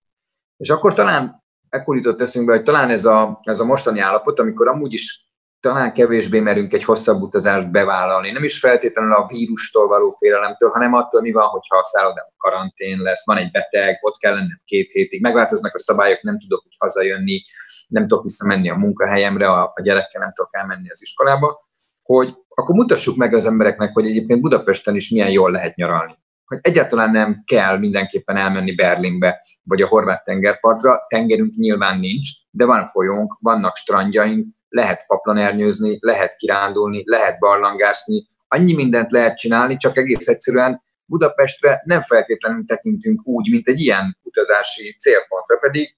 És 0.57 0.71
akkor 0.71 0.95
talán 0.95 1.47
ekkor 1.69 1.97
jutott 1.97 2.21
eszünkbe, 2.21 2.53
hogy 2.53 2.63
talán 2.63 2.91
ez 2.91 3.05
a, 3.05 3.41
ez 3.43 3.61
a 3.61 3.65
mostani 3.65 4.01
állapot, 4.01 4.39
amikor 4.39 4.69
amúgy 4.69 4.93
is 4.93 5.29
talán 5.61 5.93
kevésbé 5.93 6.41
merünk 6.41 6.73
egy 6.73 6.85
hosszabb 6.85 7.23
utazást 7.23 7.71
bevállalni. 7.71 8.31
Nem 8.31 8.45
is 8.45 8.59
feltétlenül 8.59 9.13
a 9.13 9.27
vírustól 9.27 9.87
való 9.87 10.11
félelemtől, 10.11 10.71
hanem 10.71 10.95
attól, 10.95 11.21
mi 11.21 11.33
van, 11.33 11.47
hogyha 11.47 11.79
a 11.79 11.85
szállodában 11.85 12.35
karantén 12.37 12.99
lesz, 12.99 13.27
van 13.27 13.37
egy 13.37 13.51
beteg, 13.51 13.99
ott 14.01 14.17
kell 14.17 14.33
lennem 14.33 14.61
két 14.65 14.91
hétig, 14.91 15.21
megváltoznak 15.21 15.75
a 15.75 15.79
szabályok, 15.79 16.23
nem 16.23 16.39
tudok 16.39 16.63
úgy 16.67 16.75
hazajönni, 16.79 17.45
nem 17.89 18.07
tudok 18.07 18.23
visszamenni 18.23 18.71
a 18.71 18.75
munkahelyemre, 18.75 19.51
a, 19.51 19.73
a 19.75 19.83
gyerekkel 19.83 20.21
nem 20.21 20.33
tudok 20.35 20.57
elmenni 20.57 20.91
az 20.91 21.03
iskolába, 21.03 21.69
hogy 22.03 22.35
akkor 22.49 22.75
mutassuk 22.75 23.17
meg 23.17 23.35
az 23.35 23.47
embereknek, 23.47 23.93
hogy 23.93 24.07
egyébként 24.07 24.41
Budapesten 24.41 24.95
is 24.95 25.11
milyen 25.11 25.31
jól 25.31 25.51
lehet 25.51 25.77
nyaralni. 25.77 26.19
Hogy 26.49 26.59
egyáltalán 26.61 27.11
nem 27.11 27.43
kell 27.47 27.79
mindenképpen 27.79 28.37
elmenni 28.37 28.75
Berlinbe, 28.75 29.43
vagy 29.63 29.83
a 29.83 29.87
horvát 29.87 30.25
tengerpartra, 30.25 31.05
tengerünk 31.09 31.55
nyilván 31.55 31.99
nincs, 31.99 32.29
de 32.51 32.65
van 32.65 32.87
folyónk, 32.87 33.37
vannak 33.41 33.77
strandjaink, 33.77 34.47
lehet 34.69 35.07
paplanernyőzni, 35.07 35.97
lehet 36.01 36.37
kirándulni, 36.37 37.03
lehet 37.05 37.39
barlangászni, 37.39 38.27
annyi 38.49 38.75
mindent 38.75 39.11
lehet 39.11 39.37
csinálni, 39.37 39.77
csak 39.77 39.97
egész 39.97 40.29
egyszerűen 40.29 40.83
Budapestre 41.05 41.83
nem 41.85 42.01
feltétlenül 42.01 42.65
tekintünk 42.65 43.27
úgy, 43.27 43.51
mint 43.51 43.69
egy 43.69 43.81
ilyen 43.81 44.19
utazási 44.23 44.95
célpontra, 44.99 45.57
pedig 45.57 45.97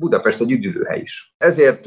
Budapest 0.00 0.40
egy 0.40 0.50
üdülőhely 0.50 1.00
is. 1.00 1.34
Ezért 1.38 1.84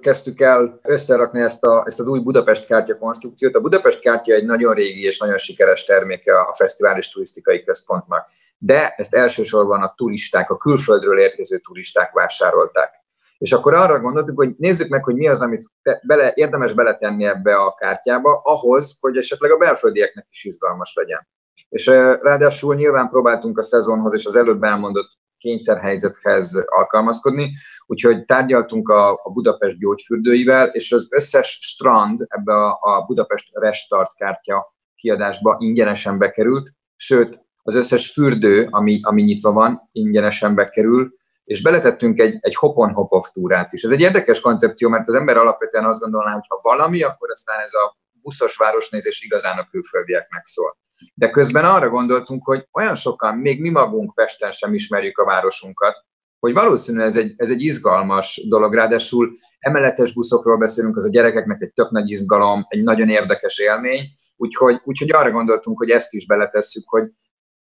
kezdtük 0.00 0.40
el 0.40 0.80
összerakni 0.82 1.40
ezt, 1.40 1.64
a, 1.64 1.82
ezt 1.86 2.00
az 2.00 2.06
új 2.06 2.20
Budapest 2.20 2.66
kártya 2.66 2.98
konstrukciót. 2.98 3.54
A 3.54 3.60
Budapest 3.60 4.00
kártya 4.00 4.34
egy 4.34 4.44
nagyon 4.44 4.74
régi 4.74 5.02
és 5.04 5.18
nagyon 5.18 5.36
sikeres 5.36 5.84
terméke 5.84 6.40
a 6.40 6.54
fesztivál 6.54 6.96
és 6.96 7.10
turisztikai 7.10 7.64
központnak, 7.64 8.28
de 8.58 8.94
ezt 8.96 9.14
elsősorban 9.14 9.82
a 9.82 9.94
turisták, 9.96 10.50
a 10.50 10.56
külföldről 10.56 11.18
érkező 11.18 11.58
turisták 11.58 12.12
vásárolták. 12.12 13.00
És 13.38 13.52
akkor 13.52 13.74
arra 13.74 14.00
gondoltuk, 14.00 14.36
hogy 14.36 14.54
nézzük 14.58 14.88
meg, 14.88 15.04
hogy 15.04 15.14
mi 15.14 15.28
az, 15.28 15.40
amit 15.40 15.70
bele, 16.02 16.32
érdemes 16.34 16.72
beletenni 16.72 17.24
ebbe 17.24 17.56
a 17.56 17.74
kártyába, 17.74 18.40
ahhoz, 18.44 18.96
hogy 19.00 19.16
esetleg 19.16 19.50
a 19.50 19.56
belföldieknek 19.56 20.26
is 20.30 20.44
izgalmas 20.44 20.94
legyen. 20.94 21.28
És 21.68 21.86
ráadásul 22.22 22.74
nyilván 22.74 23.08
próbáltunk 23.08 23.58
a 23.58 23.62
szezonhoz 23.62 24.14
és 24.14 24.26
az 24.26 24.36
előbb 24.36 24.62
elmondott 24.62 25.10
kényszerhelyzethez 25.42 26.64
alkalmazkodni, 26.66 27.52
úgyhogy 27.86 28.24
tárgyaltunk 28.24 28.88
a, 28.88 29.10
a 29.12 29.30
Budapest 29.32 29.78
gyógyfürdőivel, 29.78 30.68
és 30.68 30.92
az 30.92 31.08
összes 31.10 31.58
strand 31.60 32.24
ebbe 32.28 32.54
a, 32.54 32.78
a 32.80 33.04
Budapest 33.06 33.48
Restart 33.52 34.14
kártya 34.14 34.74
kiadásba 34.94 35.56
ingyenesen 35.58 36.18
bekerült, 36.18 36.72
sőt, 36.96 37.40
az 37.62 37.74
összes 37.74 38.12
fürdő, 38.12 38.68
ami, 38.70 39.00
ami 39.02 39.22
nyitva 39.22 39.52
van, 39.52 39.88
ingyenesen 39.92 40.54
bekerül, 40.54 41.14
és 41.44 41.62
beletettünk 41.62 42.18
egy, 42.18 42.38
egy 42.40 42.54
hop-on-hop-off 42.54 43.28
túrát 43.32 43.72
is. 43.72 43.82
Ez 43.82 43.90
egy 43.90 44.00
érdekes 44.00 44.40
koncepció, 44.40 44.88
mert 44.88 45.08
az 45.08 45.14
ember 45.14 45.36
alapvetően 45.36 45.84
azt 45.84 46.00
gondolná, 46.00 46.32
hogy 46.32 46.46
ha 46.48 46.58
valami, 46.62 47.02
akkor 47.02 47.30
aztán 47.30 47.60
ez 47.60 47.72
a 47.72 47.96
buszos 48.22 48.56
városnézés 48.56 49.22
igazán 49.22 49.58
a 49.58 49.68
külföldieknek 49.70 50.46
szól. 50.46 50.76
De 51.14 51.30
közben 51.30 51.64
arra 51.64 51.88
gondoltunk, 51.88 52.44
hogy 52.44 52.68
olyan 52.72 52.94
sokan, 52.94 53.36
még 53.36 53.60
mi 53.60 53.68
magunk 53.68 54.14
Pesten 54.14 54.52
sem 54.52 54.74
ismerjük 54.74 55.18
a 55.18 55.24
városunkat, 55.24 55.94
hogy 56.38 56.52
valószínűleg 56.52 57.06
ez 57.06 57.16
egy, 57.16 57.34
ez 57.36 57.50
egy 57.50 57.62
izgalmas 57.62 58.46
dolog, 58.48 58.74
ráadásul 58.74 59.30
emeletes 59.58 60.14
buszokról 60.14 60.56
beszélünk, 60.56 60.96
az 60.96 61.04
a 61.04 61.08
gyerekeknek 61.08 61.62
egy 61.62 61.72
tök 61.72 61.90
nagy 61.90 62.10
izgalom, 62.10 62.64
egy 62.68 62.82
nagyon 62.82 63.08
érdekes 63.08 63.58
élmény, 63.58 64.00
úgyhogy, 64.36 64.80
úgyhogy 64.84 65.12
arra 65.12 65.30
gondoltunk, 65.30 65.78
hogy 65.78 65.90
ezt 65.90 66.12
is 66.12 66.26
beletesszük, 66.26 66.88
hogy 66.88 67.10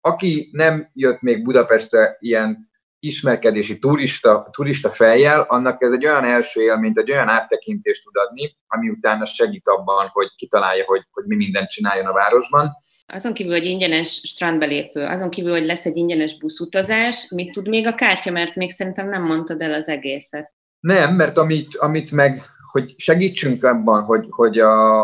aki 0.01 0.49
nem 0.51 0.89
jött 0.93 1.21
még 1.21 1.43
Budapestre 1.43 2.17
ilyen 2.19 2.68
ismerkedési 2.99 3.79
turista, 3.79 4.47
turista 4.51 4.91
fejjel, 4.91 5.45
annak 5.47 5.81
ez 5.81 5.91
egy 5.91 6.05
olyan 6.05 6.23
első 6.23 6.61
élményt, 6.61 6.97
egy 6.97 7.11
olyan 7.11 7.27
áttekintést 7.27 8.03
tud 8.03 8.15
adni, 8.15 8.57
ami 8.67 8.89
utána 8.89 9.25
segít 9.25 9.67
abban, 9.67 10.07
hogy 10.07 10.27
kitalálja, 10.35 10.83
hogy, 10.85 11.01
hogy 11.11 11.23
mi 11.25 11.35
mindent 11.35 11.69
csináljon 11.69 12.05
a 12.05 12.13
városban. 12.13 12.75
Azon 13.07 13.33
kívül, 13.33 13.51
hogy 13.51 13.65
ingyenes 13.65 14.21
strandbelépő, 14.23 15.03
azon 15.03 15.29
kívül, 15.29 15.51
hogy 15.51 15.65
lesz 15.65 15.85
egy 15.85 15.97
ingyenes 15.97 16.37
buszutazás, 16.37 17.27
mit 17.29 17.51
tud 17.51 17.67
még 17.67 17.87
a 17.87 17.95
kártya, 17.95 18.31
mert 18.31 18.55
még 18.55 18.71
szerintem 18.71 19.09
nem 19.09 19.23
mondtad 19.23 19.61
el 19.61 19.73
az 19.73 19.89
egészet. 19.89 20.53
Nem, 20.79 21.15
mert 21.15 21.37
amit, 21.37 21.75
amit 21.75 22.11
meg, 22.11 22.41
hogy 22.71 22.93
segítsünk 22.97 23.63
abban, 23.63 24.03
hogy, 24.03 24.25
hogy 24.29 24.59
a, 24.59 25.03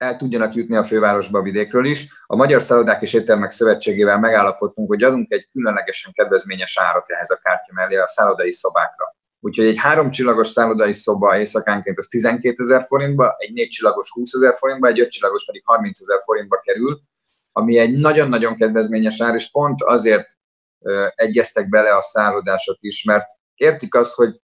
el 0.00 0.16
tudjanak 0.16 0.54
jutni 0.54 0.76
a 0.76 0.84
fővárosba 0.84 1.38
a 1.38 1.42
vidékről 1.42 1.84
is. 1.84 2.08
A 2.26 2.36
Magyar 2.36 2.62
Szállodák 2.62 3.02
és 3.02 3.12
Éttermek 3.12 3.50
Szövetségével 3.50 4.18
megállapodtunk, 4.18 4.88
hogy 4.88 5.02
adunk 5.02 5.32
egy 5.32 5.48
különlegesen 5.50 6.12
kedvezményes 6.12 6.78
árat 6.78 7.10
ehhez 7.10 7.30
a 7.30 7.38
kártya 7.42 7.72
mellé 7.74 7.96
a 7.96 8.06
szállodai 8.06 8.52
szobákra. 8.52 9.16
Úgyhogy 9.40 9.66
egy 9.66 9.78
három 9.78 10.10
csillagos 10.10 10.48
szállodai 10.48 10.92
szoba 10.92 11.38
éjszakánként 11.38 11.98
az 11.98 12.06
12 12.06 12.62
ezer 12.62 12.82
forintba, 12.82 13.34
egy 13.38 13.52
négy 13.52 13.68
csillagos 13.68 14.10
20 14.12 14.34
ezer 14.34 14.54
forintba, 14.54 14.88
egy 14.88 15.00
öt 15.00 15.10
csillagos 15.10 15.44
pedig 15.44 15.62
30 15.64 16.00
ezer 16.00 16.20
forintba 16.24 16.60
kerül, 16.60 17.00
ami 17.52 17.78
egy 17.78 17.92
nagyon-nagyon 17.92 18.56
kedvezményes 18.56 19.20
ár, 19.20 19.34
és 19.34 19.50
pont 19.50 19.82
azért 19.82 20.26
egyeztek 21.14 21.68
bele 21.68 21.96
a 21.96 22.00
szállodások 22.02 22.76
is, 22.80 23.04
mert 23.04 23.26
értik 23.54 23.94
azt, 23.94 24.14
hogy 24.14 24.40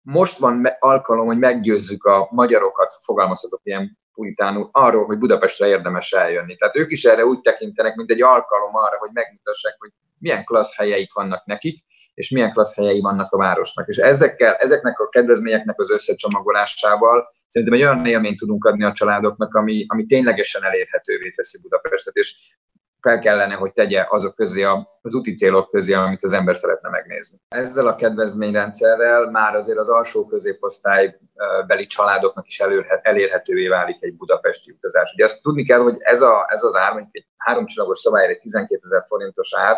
most 0.00 0.38
van 0.38 0.66
alkalom, 0.78 1.26
hogy 1.26 1.38
meggyőzzük 1.38 2.04
a 2.04 2.28
magyarokat, 2.30 2.98
fogalmazhatok 3.00 3.60
ilyen 3.62 3.98
puritánul 4.18 4.68
arról, 4.72 5.04
hogy 5.04 5.18
Budapestre 5.18 5.66
érdemes 5.66 6.12
eljönni. 6.12 6.56
Tehát 6.56 6.76
ők 6.76 6.90
is 6.90 7.04
erre 7.04 7.24
úgy 7.24 7.40
tekintenek, 7.40 7.94
mint 7.94 8.10
egy 8.10 8.22
alkalom 8.22 8.74
arra, 8.74 8.98
hogy 8.98 9.10
megmutassák, 9.12 9.74
hogy 9.78 9.90
milyen 10.18 10.44
klassz 10.44 10.76
helyeik 10.76 11.12
vannak 11.12 11.44
nekik, 11.46 11.84
és 12.14 12.30
milyen 12.30 12.52
klassz 12.52 12.74
helyei 12.76 13.00
vannak 13.00 13.32
a 13.32 13.36
városnak. 13.36 13.88
És 13.88 13.96
ezekkel, 13.96 14.54
ezeknek 14.54 15.00
a 15.00 15.08
kedvezményeknek 15.08 15.80
az 15.80 15.90
összecsomagolásával 15.90 17.28
szerintem 17.48 17.76
egy 17.76 17.84
olyan 17.84 18.06
élményt 18.06 18.38
tudunk 18.38 18.64
adni 18.64 18.84
a 18.84 18.92
családoknak, 18.92 19.54
ami, 19.54 19.84
ami 19.88 20.06
ténylegesen 20.06 20.64
elérhetővé 20.64 21.30
teszi 21.30 21.58
Budapestet, 21.62 22.14
és 22.16 22.54
fel 23.00 23.18
kellene, 23.18 23.54
hogy 23.54 23.72
tegye 23.72 24.06
azok 24.08 24.34
közé, 24.34 24.62
az 25.02 25.14
úti 25.14 25.34
célok 25.34 25.68
közé, 25.70 25.92
amit 25.92 26.22
az 26.22 26.32
ember 26.32 26.56
szeretne 26.56 26.88
megnézni. 26.88 27.38
Ezzel 27.48 27.86
a 27.86 27.94
kedvezményrendszerrel 27.94 29.30
már 29.30 29.54
azért 29.54 29.78
az 29.78 29.88
alsó 29.88 30.26
középosztály 30.26 31.18
beli 31.66 31.86
családoknak 31.86 32.46
is 32.46 32.60
elérhetővé 33.02 33.68
válik 33.68 34.02
egy 34.02 34.16
budapesti 34.16 34.70
utazás. 34.70 35.12
Ugye 35.12 35.24
azt 35.24 35.42
tudni 35.42 35.64
kell, 35.64 35.80
hogy 35.80 35.96
ez, 35.98 36.20
a, 36.20 36.46
ez 36.48 36.62
az 36.62 36.74
ár, 36.74 36.92
mondjuk 36.92 37.16
egy 37.16 37.26
háromcsillagos 37.36 38.04
egy 38.04 38.38
12 38.38 38.80
ezer 38.84 39.04
forintos 39.06 39.54
ár, 39.56 39.76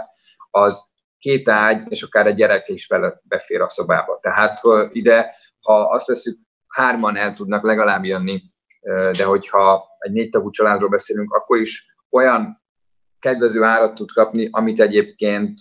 az 0.51 0.89
két 1.19 1.49
ágy, 1.49 1.83
és 1.89 2.03
akár 2.03 2.27
egy 2.27 2.35
gyerek 2.35 2.69
is 2.69 2.87
vele 2.87 3.21
befér 3.23 3.61
a 3.61 3.69
szobába. 3.69 4.19
Tehát 4.23 4.61
ide, 4.91 5.35
ha 5.61 5.81
azt 5.81 6.07
veszük, 6.07 6.39
hárman 6.69 7.17
el 7.17 7.33
tudnak 7.33 7.63
legalább 7.63 8.05
jönni, 8.05 8.43
de 9.17 9.25
hogyha 9.25 9.85
egy 9.99 10.13
négy 10.13 10.31
tagú 10.31 10.51
családról 10.51 10.89
beszélünk, 10.89 11.33
akkor 11.33 11.59
is 11.59 11.95
olyan 12.11 12.60
kedvező 13.21 13.63
árat 13.63 13.95
tud 13.95 14.13
kapni, 14.13 14.49
amit 14.51 14.81
egyébként 14.81 15.59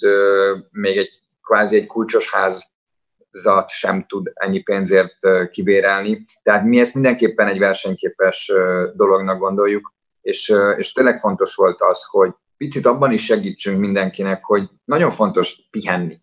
még 0.71 0.97
egy 0.97 1.09
kvázi 1.41 1.75
egy 1.75 1.87
kulcsos 1.87 2.31
házat 2.31 3.69
sem 3.69 4.05
tud 4.07 4.31
ennyi 4.33 4.61
pénzért 4.61 5.49
kibérelni. 5.51 6.23
Tehát 6.43 6.65
mi 6.65 6.79
ezt 6.79 6.93
mindenképpen 6.93 7.47
egy 7.47 7.59
versenyképes 7.59 8.51
dolognak 8.93 9.39
gondoljuk, 9.39 9.93
és, 10.21 10.53
és 10.77 10.91
tényleg 10.91 11.19
fontos 11.19 11.55
volt 11.55 11.81
az, 11.81 12.05
hogy 12.05 12.31
picit 12.57 12.85
abban 12.85 13.11
is 13.11 13.25
segítsünk 13.25 13.79
mindenkinek, 13.79 14.43
hogy 14.43 14.69
nagyon 14.85 15.09
fontos 15.09 15.67
pihenni. 15.71 16.21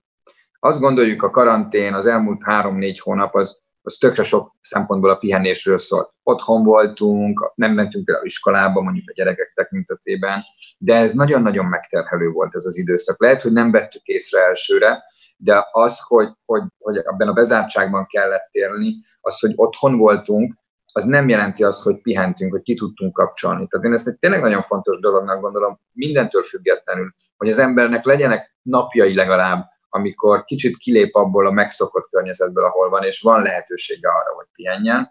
Azt 0.59 0.81
gondoljuk, 0.81 1.23
a 1.23 1.31
karantén, 1.31 1.95
az 1.95 2.07
elmúlt 2.07 2.43
három-négy 2.45 3.01
hónap 3.01 3.35
az 3.35 3.59
az 3.87 3.97
tökre 3.97 4.23
sok 4.23 4.55
szempontból 4.61 5.11
a 5.11 5.17
pihenésről 5.17 5.79
szólt. 5.79 6.11
Otthon 6.23 6.65
voltunk, 6.65 7.53
nem 7.55 7.73
mentünk 7.73 8.09
el 8.11 8.25
iskolába, 8.25 8.81
mondjuk 8.81 9.09
a 9.09 9.13
gyerekek 9.13 9.53
tekintetében, 9.55 10.43
de 10.79 10.95
ez 10.95 11.13
nagyon-nagyon 11.13 11.67
megterhelő 11.67 12.29
volt 12.31 12.55
ez 12.55 12.65
az 12.65 12.79
időszak. 12.79 13.21
Lehet, 13.21 13.43
hogy 13.43 13.53
nem 13.53 13.71
vettük 13.71 14.07
észre 14.07 14.41
elsőre, 14.41 15.05
de 15.37 15.67
az, 15.73 16.01
hogy, 16.07 16.29
hogy, 16.45 16.63
hogy 16.79 16.97
ebben 16.97 17.29
a 17.29 17.33
bezártságban 17.33 18.07
kellett 18.07 18.49
élni, 18.51 18.95
az, 19.21 19.41
hogy 19.41 19.53
otthon 19.57 19.97
voltunk, 19.97 20.55
az 20.93 21.05
nem 21.05 21.29
jelenti 21.29 21.65
azt, 21.65 21.83
hogy 21.83 22.01
pihentünk, 22.01 22.53
hogy 22.53 22.63
ki 22.63 22.75
tudtunk 22.75 23.13
kapcsolni. 23.13 23.67
Tehát 23.67 23.87
én 23.87 23.93
ezt 23.93 24.09
egy 24.09 24.19
tényleg 24.19 24.41
nagyon 24.41 24.63
fontos 24.63 25.01
dolognak 25.01 25.41
gondolom, 25.41 25.81
mindentől 25.93 26.43
függetlenül, 26.43 27.15
hogy 27.37 27.49
az 27.49 27.59
embernek 27.59 28.05
legyenek 28.05 28.57
napjai 28.63 29.15
legalább, 29.15 29.65
amikor 29.97 30.45
kicsit 30.45 30.77
kilép 30.77 31.15
abból 31.15 31.47
a 31.47 31.51
megszokott 31.51 32.09
környezetből, 32.11 32.65
ahol 32.65 32.89
van, 32.89 33.05
és 33.05 33.21
van 33.21 33.43
lehetősége 33.43 34.09
arra, 34.09 34.35
hogy 34.35 34.47
pihenjen. 34.53 35.09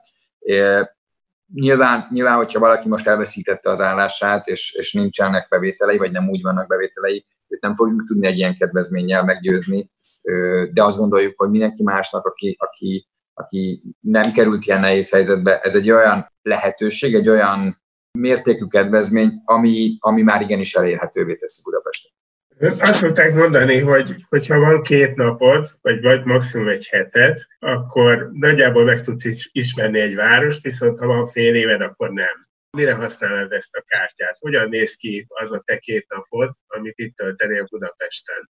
Nyilván, 1.53 2.07
nyilván, 2.11 2.35
hogyha 2.35 2.59
valaki 2.59 2.87
most 2.87 3.07
elveszítette 3.07 3.69
az 3.69 3.81
állását, 3.81 4.47
és, 4.47 4.73
és 4.73 4.93
nincsenek 4.93 5.47
bevételei, 5.49 5.97
vagy 5.97 6.11
nem 6.11 6.29
úgy 6.29 6.41
vannak 6.41 6.67
bevételei, 6.67 7.25
őt 7.47 7.61
nem 7.61 7.75
fogjuk 7.75 8.03
tudni 8.03 8.27
egy 8.27 8.37
ilyen 8.37 8.57
kedvezménnyel 8.57 9.23
meggyőzni, 9.23 9.91
de 10.73 10.83
azt 10.83 10.97
gondoljuk, 10.97 11.33
hogy 11.37 11.49
mindenki 11.49 11.83
másnak, 11.83 12.25
aki, 12.25 12.55
aki, 12.59 13.07
aki 13.33 13.83
nem 13.99 14.31
került 14.31 14.65
ilyen 14.65 14.79
nehéz 14.79 15.11
helyzetbe, 15.11 15.59
ez 15.59 15.75
egy 15.75 15.91
olyan 15.91 16.31
lehetőség, 16.41 17.15
egy 17.15 17.29
olyan 17.29 17.83
mértékű 18.11 18.65
kedvezmény, 18.65 19.41
ami, 19.45 19.97
ami 19.99 20.21
már 20.21 20.41
igenis 20.41 20.75
elérhetővé 20.75 21.35
teszi 21.35 21.61
Budapestet. 21.63 22.14
Azt 22.59 22.93
szokták 22.93 23.33
mondani, 23.33 23.79
hogy 23.79 24.15
hogyha 24.29 24.59
van 24.59 24.81
két 24.81 25.15
napod, 25.15 25.67
vagy 25.81 26.01
vagy 26.01 26.23
maximum 26.23 26.67
egy 26.67 26.87
heted, 26.87 27.37
akkor 27.59 28.29
nagyjából 28.33 28.83
meg 28.83 29.01
tudsz 29.01 29.49
ismerni 29.51 29.99
egy 29.99 30.15
várost, 30.15 30.61
viszont 30.61 30.99
ha 30.99 31.05
van 31.05 31.25
fél 31.25 31.55
éved, 31.55 31.81
akkor 31.81 32.09
nem. 32.09 32.47
Mire 32.77 32.93
használod 32.93 33.51
ezt 33.51 33.75
a 33.75 33.83
kártyát? 33.87 34.37
Hogyan 34.39 34.69
néz 34.69 34.95
ki 34.95 35.25
az 35.27 35.51
a 35.51 35.61
te 35.65 35.77
két 35.77 36.05
napod, 36.09 36.49
amit 36.67 36.97
itt 36.97 37.15
töltenél 37.15 37.67
Budapesten? 37.69 38.49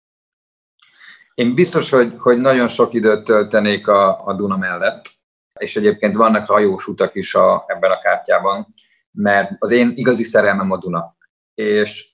Én 1.33 1.55
biztos, 1.55 1.89
hogy, 1.89 2.13
hogy 2.17 2.37
nagyon 2.37 2.67
sok 2.67 2.93
időt 2.93 3.23
töltenék 3.23 3.87
a, 3.87 4.25
a 4.25 4.33
Duna 4.33 4.57
mellett, 4.57 5.05
és 5.59 5.75
egyébként 5.75 6.15
vannak 6.15 6.47
hajós 6.47 6.87
utak 6.87 7.15
is 7.15 7.35
a, 7.35 7.65
ebben 7.67 7.91
a 7.91 8.01
kártyában, 8.01 8.67
mert 9.11 9.51
az 9.59 9.71
én 9.71 9.91
igazi 9.95 10.23
szerelmem 10.23 10.71
a 10.71 10.77
Duna. 10.77 11.15
És 11.53 12.10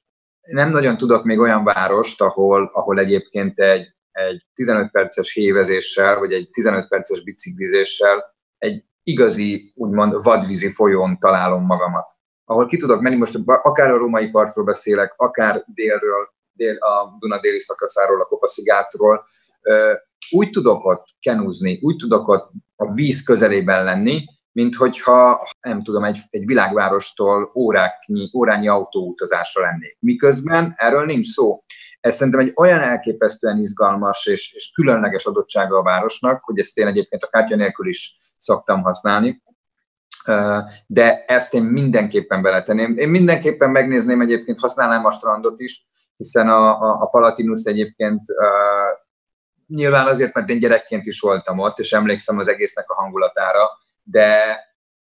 nem 0.48 0.70
nagyon 0.70 0.98
tudok 0.98 1.24
még 1.24 1.40
olyan 1.40 1.64
várost, 1.64 2.22
ahol, 2.22 2.72
ahol 2.74 3.00
egyébként 3.00 3.60
egy, 3.60 3.88
egy 4.12 4.46
15 4.54 4.92
perces 4.92 5.34
hévezéssel, 5.34 6.20
vagy 6.20 6.34
egy 6.34 6.50
15 6.50 6.88
perces 6.88 7.24
biciklizéssel 7.24 8.36
egy 8.58 8.84
igazi, 9.04 9.74
úgymond 9.76 10.24
vadvízi 10.24 10.72
folyón 10.72 11.20
találom 11.20 11.66
magamat. 11.66 12.16
Ahol 12.46 12.68
ki 12.68 12.78
tudok 12.78 13.02
menni, 13.02 13.16
most 13.16 13.40
akár 13.46 13.92
a 13.92 13.98
római 13.98 14.30
partról 14.30 14.66
beszélek, 14.66 15.14
akár 15.18 15.64
délről, 15.74 16.30
dél, 16.52 16.78
a 16.78 17.18
Duna 17.20 17.40
déli 17.40 17.60
szakaszáról, 17.60 18.22
a 18.22 18.26
Kopaszigátról, 18.26 19.24
úgy 20.32 20.50
tudok 20.50 20.86
ott 20.86 21.06
kenúzni, 21.20 21.80
úgy 21.82 21.96
tudok 21.96 22.28
ott 22.28 22.52
a 22.76 22.94
víz 22.94 23.24
közelében 23.24 23.84
lenni, 23.84 24.26
mint 24.58 24.76
hogyha, 24.76 25.48
nem 25.62 25.84
tudom, 25.84 26.04
egy, 26.04 26.20
egy 26.30 26.46
világvárostól 26.46 27.52
óráknyi, 27.56 28.30
órányi 28.34 28.68
autóutazásra 28.68 29.62
lennék. 29.62 29.98
Miközben 30.00 30.74
erről 30.78 31.06
nincs 31.06 31.28
szó. 31.28 31.64
Ez 32.00 32.16
szerintem 32.16 32.42
egy 32.42 32.52
olyan 32.56 32.80
elképesztően 32.80 33.60
izgalmas 33.60 34.26
és, 34.26 34.54
és 34.54 34.72
különleges 34.72 35.26
adottsága 35.26 35.78
a 35.78 35.84
városnak, 35.84 36.44
hogy 36.44 36.60
ezt 36.60 36.78
én 36.78 36.88
egyébként 36.88 37.24
a 37.24 37.28
kártya 37.28 37.56
nélkül 37.56 37.88
is 37.88 38.16
szoktam 38.38 38.82
használni, 38.82 39.44
de 40.88 41.26
ezt 41.28 41.54
én 41.54 41.64
mindenképpen 41.64 42.42
beletenném. 42.42 42.98
Én 42.98 43.10
mindenképpen 43.10 43.70
megnézném 43.70 44.22
egyébként, 44.22 44.60
használnám 44.60 45.06
a 45.06 45.12
strandot 45.12 45.60
is, 45.60 45.86
hiszen 46.16 46.50
a, 46.50 46.82
a, 46.82 47.02
a 47.02 47.06
Palatinus 47.06 47.64
egyébként 47.64 48.22
nyilván 49.68 50.08
azért, 50.08 50.34
mert 50.34 50.50
én 50.50 50.60
gyerekként 50.60 51.06
is 51.06 51.20
voltam 51.20 51.60
ott, 51.60 51.80
és 51.80 51.94
emlékszem 51.94 52.38
az 52.38 52.48
egésznek 52.48 52.90
a 52.90 53.02
hangulatára, 53.02 53.70
de, 54.12 54.60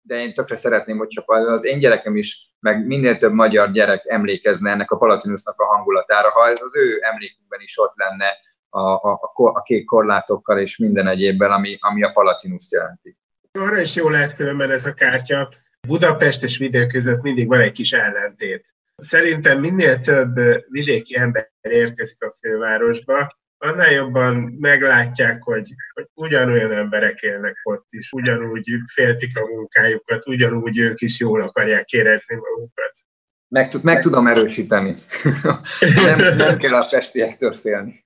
de 0.02 0.16
én 0.16 0.34
tökre 0.34 0.56
szeretném, 0.56 0.98
hogyha 0.98 1.24
az 1.34 1.66
én 1.66 1.80
gyerekem 1.80 2.16
is, 2.16 2.56
meg 2.60 2.86
minél 2.86 3.18
több 3.18 3.34
magyar 3.34 3.72
gyerek 3.72 4.06
emlékezne 4.06 4.72
ennek 4.72 4.92
a 4.92 4.98
Palatinusnak 4.98 5.60
a 5.60 5.66
hangulatára, 5.66 6.30
ha 6.30 6.48
ez 6.48 6.62
az 6.62 6.76
ő 6.76 7.00
emlékükben 7.02 7.62
is 7.62 7.80
ott 7.80 7.94
lenne 7.96 8.26
a, 8.70 8.80
a, 8.80 9.20
a 9.34 9.62
kék 9.62 9.86
korlátokkal 9.86 10.60
és 10.60 10.78
minden 10.78 11.08
egyébben, 11.08 11.52
ami, 11.52 11.78
ami 11.80 12.04
a 12.04 12.12
Palatinus 12.12 12.66
jelenti. 12.72 13.16
Arra 13.52 13.80
is 13.80 13.96
jó 13.96 14.10
lehet 14.10 14.36
különben 14.36 14.72
ez 14.72 14.86
a 14.86 14.94
kártya. 14.94 15.50
Budapest 15.88 16.44
és 16.44 16.58
vidék 16.58 16.88
között 16.88 17.22
mindig 17.22 17.48
van 17.48 17.60
egy 17.60 17.72
kis 17.72 17.94
ellentét. 17.94 18.68
Szerintem 18.98 19.60
minél 19.60 20.00
több 20.00 20.36
vidéki 20.70 21.18
ember 21.18 21.52
érkezik 21.62 22.24
a 22.24 22.34
fővárosba, 22.40 23.42
annál 23.64 23.92
jobban 23.92 24.36
meglátják, 24.60 25.44
hogy, 25.44 25.70
hogy 25.94 26.08
ugyanolyan 26.14 26.72
emberek 26.72 27.22
élnek 27.22 27.56
ott 27.64 27.86
is, 27.90 28.12
ugyanúgy 28.12 28.70
féltik 28.94 29.38
a 29.38 29.48
munkájukat, 29.56 30.28
ugyanúgy 30.28 30.78
ők 30.78 31.02
is 31.02 31.20
jól 31.20 31.42
akarják 31.42 31.92
érezni 31.92 32.36
magukat. 32.36 32.92
Meg, 33.48 33.74
meg 33.82 34.02
tudom 34.02 34.28
erősíteni. 34.28 34.96
nem, 36.06 36.38
nem 36.38 36.58
kell 36.58 36.74
a 36.74 36.88
pestiektől 36.90 37.54
félni. 37.54 38.06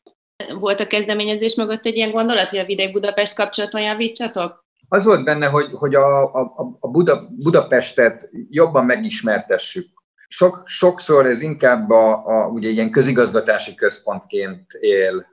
Volt 0.60 0.80
a 0.80 0.88
kezdeményezés 0.88 1.56
mögött 1.56 1.86
egy 1.86 1.96
ilyen 1.96 2.12
gondolat, 2.12 2.50
hogy 2.50 2.60
a 2.60 2.66
Vidék-Budapest 2.66 3.34
kapcsolaton 3.34 3.82
javítsatok? 3.82 4.66
Az 4.90 5.06
volt 5.06 5.24
benne, 5.24 5.48
hogy, 5.48 5.68
hogy 5.72 5.96
a, 5.96 6.24
a, 6.24 6.54
a 6.80 6.88
Buda, 6.88 7.28
Budapestet 7.44 8.30
jobban 8.50 8.86
megismertessük. 8.86 9.88
Sok, 10.28 10.64
sokszor 10.66 11.26
ez 11.26 11.42
inkább 11.42 11.90
a, 11.90 12.26
a, 12.26 12.48
ugye 12.48 12.70
ilyen 12.70 12.92
közigazgatási 12.92 13.76
központként 13.76 14.72
él 14.80 15.26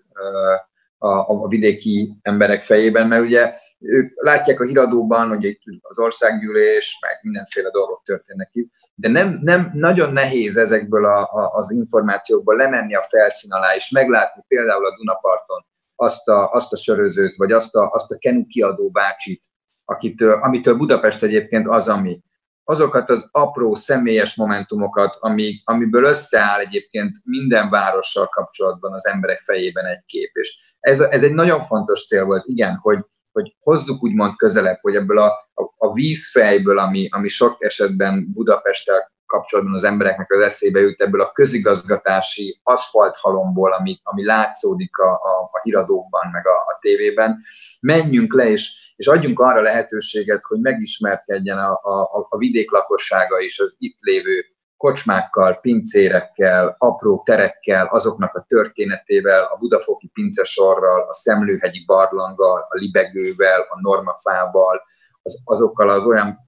a, 1.04 1.42
a 1.42 1.48
vidéki 1.48 2.18
emberek 2.22 2.62
fejében, 2.62 3.08
mert 3.08 3.22
ugye 3.22 3.54
ők 3.78 4.12
látják 4.22 4.60
a 4.60 4.64
híradóban, 4.64 5.28
hogy 5.28 5.44
itt 5.44 5.60
az 5.80 5.98
országgyűlés, 5.98 6.98
meg 7.00 7.18
mindenféle 7.22 7.70
dolgok 7.70 8.02
történnek 8.04 8.48
itt, 8.52 8.70
de 8.94 9.08
nem, 9.08 9.38
nem 9.42 9.70
nagyon 9.74 10.12
nehéz 10.12 10.56
ezekből 10.56 11.04
a, 11.04 11.20
a, 11.20 11.52
az 11.54 11.70
információkból 11.70 12.56
lemenni 12.56 12.94
a 12.94 13.02
felszín 13.02 13.52
alá, 13.52 13.74
és 13.74 13.90
meglátni 13.90 14.44
például 14.48 14.86
a 14.86 14.96
Dunaparton 14.96 15.64
azt 15.96 16.28
a, 16.28 16.52
azt 16.52 16.72
a 16.72 16.76
sörözőt, 16.76 17.36
vagy 17.36 17.52
azt 17.52 17.74
a, 17.74 17.90
azt 17.90 18.10
a 18.10 18.18
kenu 18.18 18.46
kiadó 18.46 18.90
bácsit, 18.90 19.40
akitől, 19.84 20.32
amitől 20.42 20.74
Budapest 20.74 21.22
egyébként 21.22 21.68
az, 21.68 21.88
ami 21.88 22.22
azokat 22.64 23.10
az 23.10 23.28
apró 23.30 23.74
személyes 23.74 24.36
momentumokat, 24.36 25.16
ami, 25.20 25.60
amiből 25.64 26.04
összeáll 26.04 26.60
egyébként 26.60 27.16
minden 27.24 27.70
várossal 27.70 28.26
kapcsolatban 28.26 28.92
az 28.92 29.06
emberek 29.06 29.40
fejében 29.40 29.86
egy 29.86 30.02
kép. 30.06 30.30
És 30.32 30.76
ez, 30.80 31.00
ez 31.00 31.22
egy 31.22 31.32
nagyon 31.32 31.60
fontos 31.60 32.06
cél 32.06 32.24
volt, 32.24 32.46
igen, 32.46 32.78
hogy, 32.82 32.98
hogy 33.32 33.56
hozzuk 33.60 34.02
úgymond 34.02 34.36
közelebb, 34.36 34.78
hogy 34.80 34.94
ebből 34.94 35.18
a, 35.18 35.26
a, 35.54 35.74
a 35.76 35.92
vízfejből, 35.92 36.78
ami, 36.78 37.08
ami 37.10 37.28
sok 37.28 37.64
esetben 37.64 38.32
Budapesttel 38.32 39.12
kapcsolatban 39.34 39.74
az 39.74 39.84
embereknek 39.84 40.32
az 40.32 40.40
eszébe 40.40 40.80
jut 40.80 41.00
ebből 41.00 41.20
a 41.20 41.32
közigazgatási 41.32 42.60
aszfalthalomból, 42.62 43.72
ami, 43.72 44.00
ami 44.02 44.24
látszódik 44.24 44.98
a, 44.98 45.12
a, 45.12 45.50
a 45.52 45.60
híradókban, 45.62 46.28
meg 46.32 46.46
a, 46.46 46.56
a 46.56 46.78
tévében. 46.80 47.38
Menjünk 47.80 48.34
le, 48.34 48.48
és, 48.50 48.92
és 48.96 49.06
adjunk 49.06 49.40
arra 49.40 49.60
lehetőséget, 49.60 50.42
hogy 50.42 50.60
megismerkedjen 50.60 51.58
a, 51.58 51.70
a, 51.70 52.26
a 52.28 52.38
vidék 52.38 52.70
lakossága 52.70 53.40
is 53.40 53.58
az 53.58 53.76
itt 53.78 54.00
lévő 54.00 54.44
kocsmákkal, 54.76 55.54
pincérekkel, 55.60 56.74
apró 56.78 57.22
terekkel, 57.24 57.86
azoknak 57.86 58.34
a 58.34 58.44
történetével, 58.48 59.42
a 59.42 59.56
budafoki 59.56 60.10
pincesorral, 60.12 61.06
a 61.08 61.12
szemlőhegyi 61.12 61.84
barlanggal, 61.86 62.66
a 62.68 62.76
libegővel, 62.76 63.60
a 63.60 63.80
normafával, 63.80 64.82
az, 65.22 65.40
azokkal 65.44 65.90
az 65.90 66.04
olyan 66.04 66.38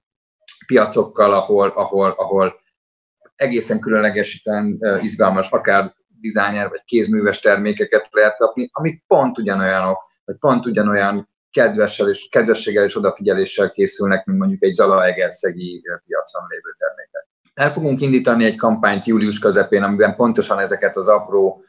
piacokkal, 0.65 1.33
ahol, 1.33 1.69
ahol, 1.75 2.13
ahol 2.17 2.65
egészen 3.37 3.79
különlegesen 3.79 4.79
izgalmas, 5.01 5.51
akár 5.51 5.93
designer 6.21 6.69
vagy 6.69 6.83
kézműves 6.85 7.39
termékeket 7.39 8.07
lehet 8.11 8.37
kapni, 8.37 8.69
amik 8.71 9.03
pont 9.07 9.37
ugyanolyanok, 9.37 10.07
vagy 10.25 10.35
pont 10.39 10.65
ugyanolyan 10.65 11.29
kedvessel 11.51 12.09
és 12.09 12.27
kedvességgel 12.29 12.83
és 12.83 12.95
odafigyeléssel 12.95 13.71
készülnek, 13.71 14.25
mint 14.25 14.39
mondjuk 14.39 14.63
egy 14.63 14.73
Zalaegerszegi 14.73 15.81
piacon 16.05 16.47
lévő 16.47 16.75
termékek. 16.77 17.27
El 17.53 17.71
fogunk 17.71 18.01
indítani 18.01 18.45
egy 18.45 18.55
kampányt 18.55 19.05
július 19.05 19.39
közepén, 19.39 19.83
amiben 19.83 20.15
pontosan 20.15 20.59
ezeket 20.59 20.95
az 20.95 21.07
apró, 21.07 21.63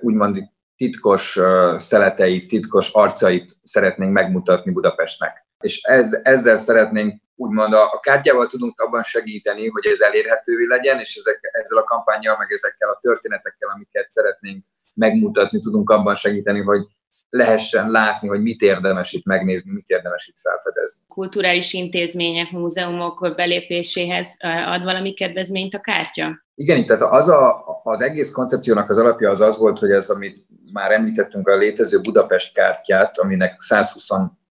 úgymond 0.00 0.38
titkos 0.76 1.38
szeleteit, 1.76 2.48
titkos 2.48 2.90
arcait 2.92 3.56
szeretnénk 3.62 4.12
megmutatni 4.12 4.72
Budapestnek. 4.72 5.46
És 5.60 5.82
ez, 5.82 6.20
ezzel 6.22 6.56
szeretnénk 6.56 7.22
úgymond 7.40 7.72
a, 7.72 7.82
a 7.92 8.00
kártyával 8.00 8.46
tudunk 8.46 8.80
abban 8.80 9.02
segíteni, 9.02 9.68
hogy 9.68 9.86
ez 9.86 10.00
elérhetővé 10.00 10.66
legyen, 10.66 10.98
és 10.98 11.16
ezek, 11.16 11.38
ezzel 11.52 11.78
a 11.78 11.84
kampányjal, 11.84 12.36
meg 12.38 12.52
ezekkel 12.52 12.88
a 12.88 12.98
történetekkel, 13.00 13.68
amiket 13.74 14.10
szeretnénk 14.10 14.62
megmutatni, 14.94 15.60
tudunk 15.60 15.90
abban 15.90 16.14
segíteni, 16.14 16.60
hogy 16.60 16.80
lehessen 17.28 17.90
látni, 17.90 18.28
hogy 18.28 18.42
mit 18.42 18.60
érdemes 18.60 19.12
itt 19.12 19.24
megnézni, 19.24 19.72
mit 19.72 19.88
érdemes 19.88 20.26
itt 20.26 20.38
felfedezni. 20.38 21.02
Kulturális 21.08 21.72
intézmények, 21.72 22.50
múzeumok 22.50 23.32
belépéséhez 23.36 24.36
ad 24.66 24.84
valami 24.84 25.12
kedvezményt 25.12 25.74
a 25.74 25.80
kártya? 25.80 26.44
Igen, 26.54 26.86
tehát 26.86 27.02
az 27.02 27.28
a, 27.28 27.64
az 27.82 28.00
egész 28.00 28.30
koncepciónak 28.30 28.90
az 28.90 28.98
alapja 28.98 29.30
az 29.30 29.40
az 29.40 29.58
volt, 29.58 29.78
hogy 29.78 29.90
ez, 29.90 30.08
amit 30.08 30.46
már 30.72 30.90
említettünk, 30.90 31.48
a 31.48 31.56
létező 31.56 32.00
Budapest 32.00 32.54
kártyát, 32.54 33.18
aminek 33.18 33.60
120 33.60 34.08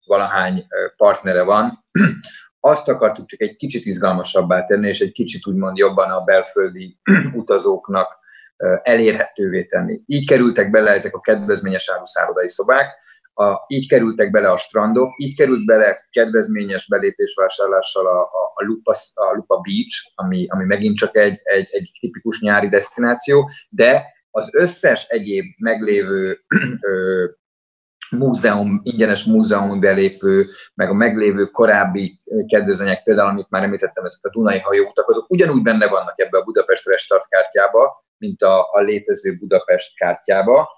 valahány 0.06 0.67
partnere 0.97 1.41
van, 1.43 1.86
azt 2.67 2.89
akartuk 2.89 3.27
csak 3.27 3.41
egy 3.41 3.56
kicsit 3.56 3.86
izgalmasabbá 3.86 4.65
tenni, 4.65 4.88
és 4.88 4.99
egy 4.99 5.12
kicsit 5.12 5.47
úgymond 5.47 5.77
jobban 5.77 6.12
a 6.12 6.21
belföldi 6.23 6.97
utazóknak 7.41 8.19
elérhetővé 8.84 9.65
tenni. 9.65 10.01
Így 10.06 10.27
kerültek 10.27 10.69
bele 10.69 10.91
ezek 10.91 11.15
a 11.15 11.19
kedvezményes 11.19 11.89
áruszárodai 11.89 12.47
szobák, 12.47 12.97
a, 13.34 13.65
így 13.67 13.88
kerültek 13.88 14.32
bele 14.32 14.51
a 14.51 14.58
strandok, 14.58 15.13
így 15.17 15.36
került 15.36 15.65
bele 15.65 16.08
kedvezményes 16.10 16.88
belépésvásárlással 16.88 18.06
a, 18.06 18.21
a, 18.21 18.51
a, 18.56 18.63
Lupa, 18.63 18.95
a 19.13 19.34
Lupa 19.36 19.58
Beach, 19.58 20.12
ami, 20.15 20.45
ami 20.47 20.65
megint 20.65 20.97
csak 20.97 21.15
egy, 21.17 21.39
egy, 21.43 21.67
egy 21.71 21.91
tipikus 21.99 22.41
nyári 22.41 22.69
destináció, 22.69 23.49
de 23.69 24.03
az 24.32 24.49
összes 24.53 25.08
egyéb 25.08 25.45
meglévő 25.58 26.39
ö, 26.89 27.25
múzeum, 28.12 28.82
ingyenes 28.84 29.24
múzeum 29.24 29.80
belépő, 29.80 30.48
meg 30.74 30.89
a 30.89 30.93
meglévő 30.93 31.46
korábbi 31.46 32.22
kedvezmények, 32.48 33.04
például 33.04 33.30
amit 33.30 33.50
már 33.50 33.63
említettem, 33.63 34.06
ezek 34.06 34.26
a 34.26 34.30
Dunai 34.30 34.60
hajóutak, 34.60 35.10
azok 35.10 35.30
ugyanúgy 35.30 35.62
benne 35.62 35.88
vannak 35.88 36.20
ebbe 36.20 36.38
a 36.38 36.43
Budapest 36.43 36.88
Restart 36.88 37.28
kártyába, 37.28 38.06
mint 38.17 38.41
a, 38.41 38.72
a 38.72 38.80
létező 38.80 39.38
Budapest 39.38 39.96
kártyába. 39.96 40.70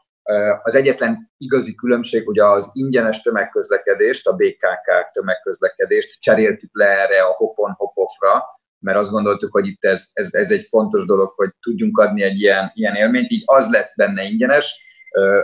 Az 0.64 0.76
egyetlen 0.76 1.32
igazi 1.38 1.76
különbség, 1.76 2.26
hogy 2.26 2.40
az 2.40 2.70
ingyenes 2.74 3.22
tömegközlekedést, 3.22 4.28
a 4.28 4.36
BKK 4.36 5.12
tömegközlekedést 5.14 6.22
cseréltük 6.22 6.70
le 6.74 6.86
erre 6.86 7.24
a 7.24 7.34
hopon 7.34 7.72
hopofra, 7.72 8.44
mert 8.80 8.98
azt 8.98 9.12
gondoltuk, 9.12 9.52
hogy 9.52 9.68
itt 9.68 9.84
ez, 9.84 10.08
ez, 10.14 10.34
ez 10.34 10.52
egy 10.52 10.66
fontos 10.70 11.06
dolog, 11.06 11.34
hogy 11.36 11.50
tudjunk 11.60 11.98
adni 11.98 12.24
egy 12.24 12.40
ilyen, 12.40 12.72
ilyen 12.74 12.96
élményt, 12.96 13.32
így 13.32 13.44
az 13.46 13.70
lett 13.70 13.92
benne 13.96 14.24
ingyenes, 14.24 14.88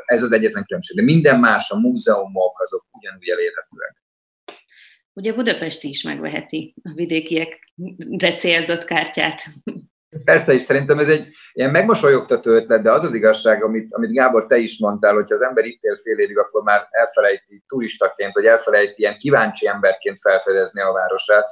ez 0.06 0.23
az 0.23 0.32
egyetlen 0.32 0.65
különbség. 0.65 0.97
De 0.97 1.04
minden 1.04 1.39
más, 1.39 1.71
a 1.71 1.80
múzeumok, 1.80 2.62
azok 2.62 2.86
ugyanúgy 2.91 3.30
elérhetőek. 3.30 4.04
Ugye 5.13 5.34
Budapest 5.34 5.84
is 5.84 6.04
megveheti 6.04 6.75
a 6.84 6.93
vidékiek 6.93 7.73
célzott 8.38 8.84
kártyát. 8.84 9.41
Persze, 10.23 10.54
és 10.54 10.62
szerintem 10.62 10.99
ez 10.99 11.10
egy 11.10 11.34
ilyen 11.54 11.71
megmosolyogtató 11.71 12.51
ötlet, 12.51 12.82
de 12.82 12.91
az 12.91 13.04
az 13.04 13.13
igazság, 13.13 13.63
amit, 13.63 13.93
amit 13.93 14.13
Gábor, 14.13 14.45
te 14.45 14.58
is 14.58 14.80
mondtál, 14.80 15.13
hogy 15.13 15.34
az 15.34 15.41
ember 15.41 15.65
itt 15.65 15.84
él 15.84 15.95
fél 15.95 16.17
évig, 16.17 16.38
akkor 16.38 16.63
már 16.63 16.88
elfelejti 16.89 17.63
turistaként, 17.67 18.34
vagy 18.34 18.45
elfelejti 18.45 19.01
ilyen 19.01 19.17
kíváncsi 19.17 19.67
emberként 19.67 20.19
felfedezni 20.19 20.82
a 20.82 20.91
városát. 20.91 21.47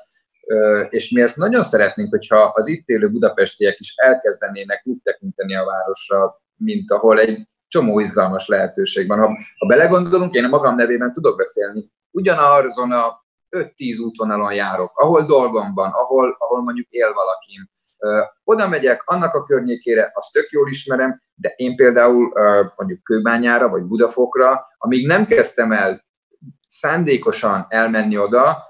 És 0.89 1.11
mi 1.11 1.21
ezt 1.21 1.35
nagyon 1.35 1.63
szeretnénk, 1.63 2.09
hogyha 2.09 2.41
az 2.41 2.67
itt 2.67 2.87
élő 2.87 3.09
budapestiek 3.09 3.79
is 3.79 3.93
elkezdenének 3.95 4.81
úgy 4.85 5.01
tekinteni 5.03 5.55
a 5.55 5.65
városra, 5.65 6.41
mint 6.55 6.91
ahol 6.91 7.19
egy 7.19 7.47
csomó 7.73 7.99
izgalmas 7.99 8.47
lehetőség 8.47 9.07
van. 9.07 9.19
Ha, 9.19 9.25
ha 9.57 9.65
belegondolunk, 9.67 10.33
én 10.33 10.43
a 10.43 10.47
magam 10.47 10.75
nevében 10.75 11.13
tudok 11.13 11.37
beszélni, 11.37 11.85
ugyanazon 12.11 12.91
a 12.91 13.25
5-10 13.49 13.99
útvonalon 14.05 14.53
járok, 14.53 14.91
ahol 14.99 15.25
dolgom 15.25 15.73
van, 15.73 15.91
ahol, 15.91 16.35
ahol 16.39 16.63
mondjuk 16.63 16.87
él 16.89 17.13
valakin. 17.13 17.71
Oda 18.43 18.67
megyek, 18.67 19.01
annak 19.05 19.33
a 19.33 19.43
környékére, 19.43 20.11
azt 20.13 20.31
tök 20.31 20.49
jól 20.49 20.69
ismerem, 20.69 21.21
de 21.35 21.53
én 21.55 21.75
például 21.75 22.31
mondjuk 22.75 23.03
Kőbányára 23.03 23.69
vagy 23.69 23.83
Budafokra, 23.83 24.65
amíg 24.77 25.07
nem 25.07 25.25
kezdtem 25.25 25.71
el 25.71 26.05
szándékosan 26.67 27.65
elmenni 27.69 28.17
oda, 28.17 28.63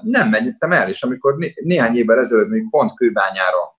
nem 0.00 0.28
mentem 0.28 0.72
el, 0.72 0.88
és 0.88 1.02
amikor 1.02 1.36
néhány 1.54 1.96
évvel 1.96 2.18
ezelőtt 2.18 2.48
még 2.48 2.70
pont 2.70 2.94
Kőbányára 2.94 3.78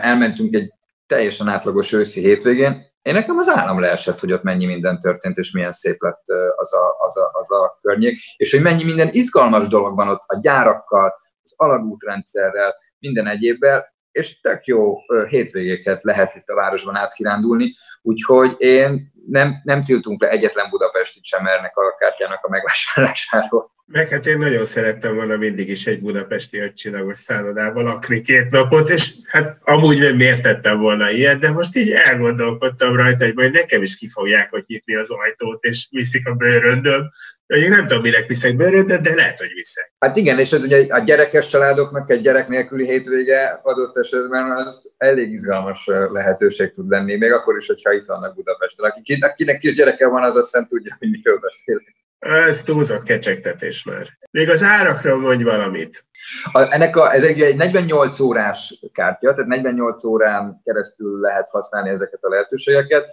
elmentünk 0.00 0.54
egy 0.54 0.75
teljesen 1.06 1.48
átlagos 1.48 1.92
őszi 1.92 2.20
hétvégén, 2.20 2.94
én 3.02 3.14
nekem 3.14 3.38
az 3.38 3.48
állam 3.48 3.80
leesett, 3.80 4.20
hogy 4.20 4.32
ott 4.32 4.42
mennyi 4.42 4.66
minden 4.66 5.00
történt, 5.00 5.36
és 5.36 5.52
milyen 5.52 5.72
szép 5.72 6.02
lett 6.02 6.22
az 6.56 6.74
a, 6.74 6.96
az 6.98 7.16
a, 7.16 7.30
az 7.32 7.50
a 7.50 7.78
környék, 7.80 8.20
és 8.36 8.52
hogy 8.52 8.62
mennyi 8.62 8.84
minden 8.84 9.08
izgalmas 9.12 9.68
dolog 9.68 9.96
van 9.96 10.08
ott 10.08 10.22
a 10.26 10.38
gyárakkal, 10.40 11.12
az 11.42 11.54
alagútrendszerrel, 11.56 12.76
minden 12.98 13.26
egyébbel, 13.26 13.94
és 14.10 14.40
tök 14.40 14.64
jó 14.64 14.96
hétvégéket 15.28 16.02
lehet 16.02 16.34
itt 16.34 16.48
a 16.48 16.54
városban 16.54 16.96
átkirándulni, 16.96 17.72
úgyhogy 18.02 18.54
én 18.58 19.12
nem, 19.26 19.60
nem 19.64 19.84
tiltunk 19.84 20.22
le 20.22 20.28
egyetlen 20.28 20.70
Budapestit 20.70 21.24
sem 21.24 21.46
ennek 21.46 21.76
a 21.76 21.94
kártyának 21.98 22.44
a 22.44 22.48
megvásárlásáról. 22.48 23.70
Meg 23.92 24.08
hát 24.08 24.26
én 24.26 24.38
nagyon 24.38 24.64
szerettem 24.64 25.14
volna 25.14 25.36
mindig 25.36 25.68
is 25.68 25.86
egy 25.86 26.00
budapesti 26.00 26.58
ötcsillagos 26.58 27.16
szállodában 27.16 27.84
lakni 27.84 28.20
két 28.20 28.50
napot, 28.50 28.88
és 28.88 29.12
hát 29.24 29.58
amúgy 29.64 29.98
nem 29.98 30.16
miért 30.16 30.68
volna 30.68 31.10
ilyet, 31.10 31.38
de 31.38 31.50
most 31.50 31.76
így 31.76 31.90
elgondolkodtam 31.90 32.96
rajta, 32.96 33.24
hogy 33.24 33.34
majd 33.34 33.52
nekem 33.52 33.82
is 33.82 33.96
ki 33.96 34.08
fogják 34.08 34.50
hogy 34.50 34.64
nyitni 34.66 34.96
az 34.96 35.10
ajtót, 35.10 35.64
és 35.64 35.86
viszik 35.90 36.26
a 36.26 36.34
bőröndöm. 36.34 37.10
Én 37.46 37.68
nem 37.68 37.86
tudom, 37.86 38.02
minek 38.02 38.26
viszek 38.26 38.56
bőröndöt, 38.56 39.00
de 39.00 39.14
lehet, 39.14 39.38
hogy 39.38 39.52
viszek. 39.54 39.92
Hát 39.98 40.16
igen, 40.16 40.38
és 40.38 40.52
ugye 40.52 40.86
a 40.88 40.98
gyerekes 40.98 41.48
családoknak 41.48 42.10
egy 42.10 42.20
gyerek 42.20 42.48
nélküli 42.48 42.84
hétvége 42.84 43.60
adott 43.62 43.98
esetben 43.98 44.50
az 44.50 44.90
elég 44.96 45.32
izgalmas 45.32 45.86
lehetőség 46.12 46.72
tud 46.74 46.90
lenni, 46.90 47.16
még 47.16 47.32
akkor 47.32 47.56
is, 47.56 47.66
hogyha 47.66 47.92
itt 47.92 48.06
vannak 48.06 48.34
Budapesten. 48.34 48.92
Akinek 49.26 49.58
kis 49.58 49.74
gyereke 49.74 50.08
van, 50.08 50.22
az 50.22 50.36
azt 50.36 50.44
hiszem 50.44 50.66
tudja, 50.66 50.96
hogy 50.98 51.10
miről 51.10 51.38
beszélek. 51.38 52.05
Ez 52.18 52.62
túlzott 52.62 53.02
kecsegtetés 53.02 53.84
már. 53.84 54.06
Még 54.30 54.50
az 54.50 54.62
árakról 54.62 55.16
mondj 55.18 55.42
valamit. 55.42 56.04
A, 56.52 56.72
ennek 56.72 56.96
a, 56.96 57.14
ez 57.14 57.22
egy, 57.22 57.42
egy 57.42 57.56
48 57.56 58.20
órás 58.20 58.80
kártya, 58.92 59.34
tehát 59.34 59.46
48 59.46 60.04
órán 60.04 60.60
keresztül 60.64 61.20
lehet 61.20 61.50
használni 61.50 61.88
ezeket 61.88 62.22
a 62.22 62.28
lehetőségeket. 62.28 63.08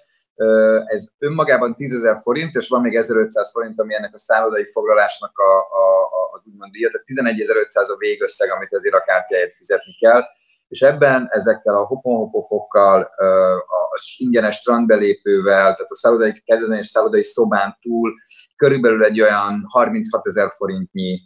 Ez 0.85 1.07
önmagában 1.19 1.75
10 1.75 1.93
ezer 1.93 2.17
forint, 2.21 2.55
és 2.55 2.69
van 2.69 2.81
még 2.81 2.95
1500 2.95 3.51
forint, 3.51 3.79
ami 3.79 3.95
ennek 3.95 4.13
a 4.13 4.19
szállodai 4.19 4.65
foglalásnak 4.65 5.37
a, 5.37 5.57
a, 5.57 6.01
a, 6.01 6.35
az 6.35 6.43
úgymond 6.45 6.71
díja, 6.71 6.89
tehát 6.89 7.35
11.500 7.35 7.93
a 7.93 7.97
végösszeg, 7.97 8.51
amit 8.51 8.73
ezért 8.73 8.95
a 8.95 9.03
kártyáért 9.05 9.55
fizetni 9.55 9.95
kell 9.99 10.23
és 10.73 10.81
ebben 10.81 11.27
ezekkel 11.29 11.75
a 11.75 11.85
hoponhopofokkal, 11.85 13.09
az 13.91 14.03
ingyenes 14.17 14.55
strandbelépővel, 14.55 15.61
tehát 15.61 15.91
a 15.91 15.95
szállodai 15.95 16.41
kedvezményes 16.45 16.87
szállodai 16.87 17.23
szobán 17.23 17.77
túl 17.81 18.13
körülbelül 18.55 19.03
egy 19.03 19.21
olyan 19.21 19.65
36 19.67 20.27
ezer 20.27 20.49
forintnyi 20.49 21.21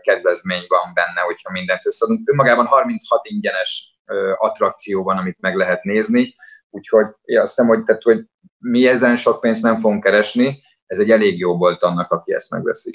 kedvezmény 0.00 0.64
van 0.68 0.94
benne, 0.94 1.20
hogyha 1.20 1.52
mindent 1.52 1.86
összeadunk. 1.86 2.30
Önmagában 2.30 2.66
36 2.66 3.20
ingyenes 3.22 4.00
attrakció 4.36 5.02
van, 5.02 5.18
amit 5.18 5.40
meg 5.40 5.56
lehet 5.56 5.82
nézni, 5.82 6.34
úgyhogy 6.70 7.06
én 7.22 7.40
azt 7.40 7.56
hiszem, 7.56 7.66
hogy, 7.66 7.82
tehát, 7.82 8.02
hogy 8.02 8.24
mi 8.58 8.86
ezen 8.86 9.16
sok 9.16 9.40
pénzt 9.40 9.62
nem 9.62 9.76
fogunk 9.76 10.02
keresni, 10.02 10.62
ez 10.86 10.98
egy 10.98 11.10
elég 11.10 11.38
jó 11.38 11.56
volt 11.56 11.82
annak, 11.82 12.10
aki 12.10 12.32
ezt 12.34 12.50
megveszi. 12.50 12.90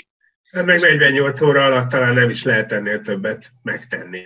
Hát 0.51 0.65
meg 0.65 0.79
48 0.79 1.41
óra 1.41 1.65
alatt 1.65 1.89
talán 1.89 2.13
nem 2.13 2.29
is 2.29 2.43
lehet 2.43 2.71
ennél 2.71 2.99
többet 2.99 3.45
megtenni. 3.61 4.21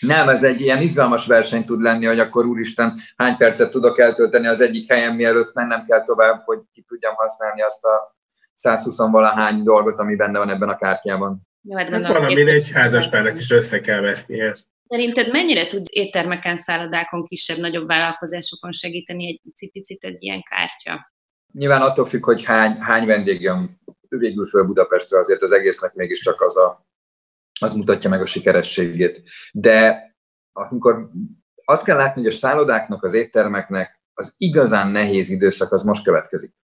Nem, 0.00 0.28
ez 0.28 0.42
egy 0.42 0.60
ilyen 0.60 0.80
izgalmas 0.80 1.26
verseny 1.26 1.64
tud 1.64 1.80
lenni, 1.80 2.06
hogy 2.06 2.18
akkor 2.18 2.46
úristen, 2.46 2.98
hány 3.16 3.36
percet 3.36 3.70
tudok 3.70 3.98
eltölteni 3.98 4.46
az 4.46 4.60
egyik 4.60 4.92
helyen, 4.92 5.14
mielőtt 5.14 5.54
mennem 5.54 5.84
kell 5.84 6.04
tovább, 6.04 6.42
hogy 6.44 6.58
ki 6.72 6.82
tudjam 6.88 7.14
használni 7.14 7.62
azt 7.62 7.84
a 7.84 8.16
120-valahány 8.62 9.60
dolgot, 9.62 9.98
ami 9.98 10.16
benne 10.16 10.38
van 10.38 10.50
ebben 10.50 10.68
a 10.68 10.76
kártyában. 10.76 11.48
Jó, 11.62 11.76
hát 11.76 11.92
Ez 11.92 12.06
valami 12.06 12.50
egy 12.50 12.70
házaspárnak 12.70 13.36
is 13.36 13.50
össze 13.50 13.80
kell 13.80 14.00
vesznie. 14.00 14.56
Szerinted 14.88 15.30
mennyire 15.30 15.66
tud 15.66 15.86
éttermeken, 15.90 16.56
szállodákon, 16.56 17.26
kisebb-nagyobb 17.26 17.86
vállalkozásokon 17.86 18.72
segíteni 18.72 19.40
egy 19.56 19.70
picit 19.72 20.04
egy 20.04 20.22
ilyen 20.22 20.42
kártya? 20.42 21.12
Nyilván 21.52 21.82
attól 21.82 22.04
függ, 22.04 22.24
hogy 22.24 22.44
hány, 22.44 22.78
hány 22.80 23.06
vendég 23.06 23.40
jön 23.40 23.80
végül 24.08 24.46
föl 24.46 24.64
Budapestre, 24.64 25.18
azért 25.18 25.42
az 25.42 25.52
egésznek 25.52 25.94
mégiscsak 25.94 26.40
az 26.40 26.56
a 26.56 26.86
az 27.62 27.74
mutatja 27.74 28.10
meg 28.10 28.20
a 28.20 28.26
sikerességét. 28.26 29.22
De 29.52 30.08
amikor 30.52 31.10
azt 31.64 31.84
kell 31.84 31.96
látni, 31.96 32.22
hogy 32.22 32.30
a 32.30 32.36
szállodáknak, 32.36 33.04
az 33.04 33.14
éttermeknek 33.14 34.00
az 34.14 34.34
igazán 34.36 34.88
nehéz 34.88 35.28
időszak 35.28 35.72
az 35.72 35.82
most 35.82 36.04
következik. 36.04 36.54